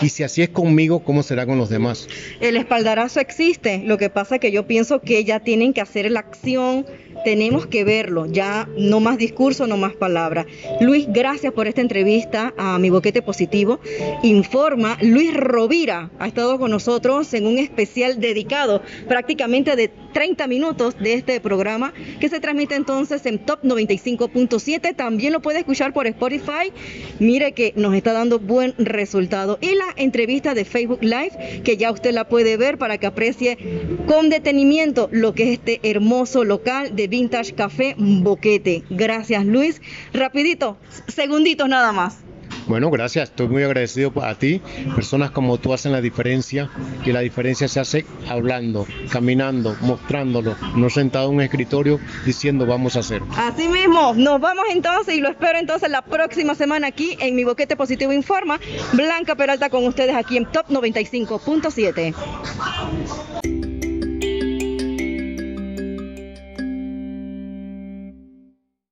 Y 0.00 0.08
si 0.08 0.22
así 0.22 0.42
es 0.42 0.48
conmigo, 0.48 1.00
¿cómo 1.00 1.22
será 1.22 1.46
con 1.46 1.58
los 1.58 1.68
demás? 1.68 2.08
El 2.40 2.56
espaldarazo 2.56 3.20
existe, 3.20 3.82
lo 3.84 3.98
que 3.98 4.10
pasa 4.10 4.36
es 4.36 4.40
que 4.40 4.52
yo 4.52 4.66
pienso 4.66 5.00
que 5.00 5.24
ya 5.24 5.40
tienen 5.40 5.72
que 5.72 5.80
hacer 5.80 6.10
la 6.10 6.20
acción, 6.20 6.86
tenemos 7.24 7.66
que 7.66 7.84
verlo, 7.84 8.26
ya 8.26 8.68
no 8.76 9.00
más 9.00 9.18
discurso, 9.18 9.66
no 9.66 9.76
más 9.76 9.94
palabras. 9.94 10.46
Luis, 10.80 11.06
gracias 11.08 11.52
por 11.52 11.66
esta 11.66 11.80
entrevista 11.80 12.54
a 12.56 12.78
mi 12.78 12.90
boquete 12.90 13.22
positivo. 13.22 13.80
Informa, 14.22 14.96
Luis 15.02 15.34
Rovira 15.34 16.10
ha 16.18 16.26
estado 16.26 16.58
con 16.58 16.70
nosotros 16.70 17.32
en 17.34 17.46
un 17.46 17.58
especial 17.58 18.20
dedicado 18.20 18.82
prácticamente 19.08 19.76
de 19.76 19.90
30 20.12 20.46
minutos 20.46 20.96
de 20.98 21.14
este 21.14 21.40
programa 21.40 21.92
que 22.20 22.28
se 22.28 22.40
transmite 22.40 22.74
entonces 22.74 23.24
en 23.26 23.38
Top 23.38 23.62
95.7. 23.62 24.94
También 24.96 25.32
lo 25.32 25.40
puede 25.40 25.60
escuchar 25.60 25.92
por 25.92 26.06
Spotify. 26.06 26.72
Mire 27.18 27.52
que 27.52 27.72
nos 27.76 27.94
está 27.94 28.12
dando 28.12 28.38
buen 28.38 28.74
resultado. 28.78 29.58
Y 29.60 29.74
la 29.74 29.86
entrevista 29.96 30.54
de 30.54 30.64
Facebook 30.64 31.02
Live, 31.02 31.62
que 31.64 31.76
ya 31.76 31.90
usted 31.90 32.12
la 32.12 32.28
puede 32.28 32.56
ver 32.56 32.78
para 32.78 32.98
que 32.98 33.06
aprecie 33.06 33.58
con 34.06 34.30
detenimiento 34.30 35.08
lo 35.12 35.34
que 35.34 35.44
es 35.44 35.58
este 35.58 35.80
hermoso 35.82 36.44
local 36.44 36.96
de 36.96 37.08
Vintage 37.08 37.54
Café 37.54 37.94
Boquete. 37.98 38.84
Gracias 38.90 39.44
Luis. 39.44 39.80
Rapidito, 40.12 40.78
segunditos 41.08 41.68
nada 41.68 41.92
más. 41.92 42.29
Bueno, 42.70 42.88
gracias, 42.88 43.30
estoy 43.30 43.48
muy 43.48 43.64
agradecido 43.64 44.12
a 44.22 44.36
ti. 44.36 44.62
Personas 44.94 45.32
como 45.32 45.58
tú 45.58 45.72
hacen 45.72 45.90
la 45.90 46.00
diferencia 46.00 46.70
y 47.04 47.10
la 47.10 47.18
diferencia 47.18 47.66
se 47.66 47.80
hace 47.80 48.06
hablando, 48.28 48.86
caminando, 49.10 49.76
mostrándolo, 49.80 50.54
no 50.76 50.88
sentado 50.88 51.30
en 51.30 51.34
un 51.34 51.40
escritorio 51.40 51.98
diciendo 52.24 52.66
vamos 52.66 52.94
a 52.94 53.00
hacer. 53.00 53.22
Así 53.36 53.66
mismo, 53.66 54.14
nos 54.14 54.40
vamos 54.40 54.66
entonces 54.70 55.16
y 55.16 55.20
lo 55.20 55.30
espero 55.30 55.58
entonces 55.58 55.90
la 55.90 56.02
próxima 56.02 56.54
semana 56.54 56.86
aquí 56.86 57.16
en 57.18 57.34
mi 57.34 57.42
Boquete 57.42 57.74
Positivo 57.74 58.12
Informa. 58.12 58.60
Blanca 58.92 59.34
Peralta 59.34 59.68
con 59.68 59.84
ustedes 59.84 60.14
aquí 60.14 60.36
en 60.36 60.46
Top 60.46 60.68
95.7. 60.68 63.59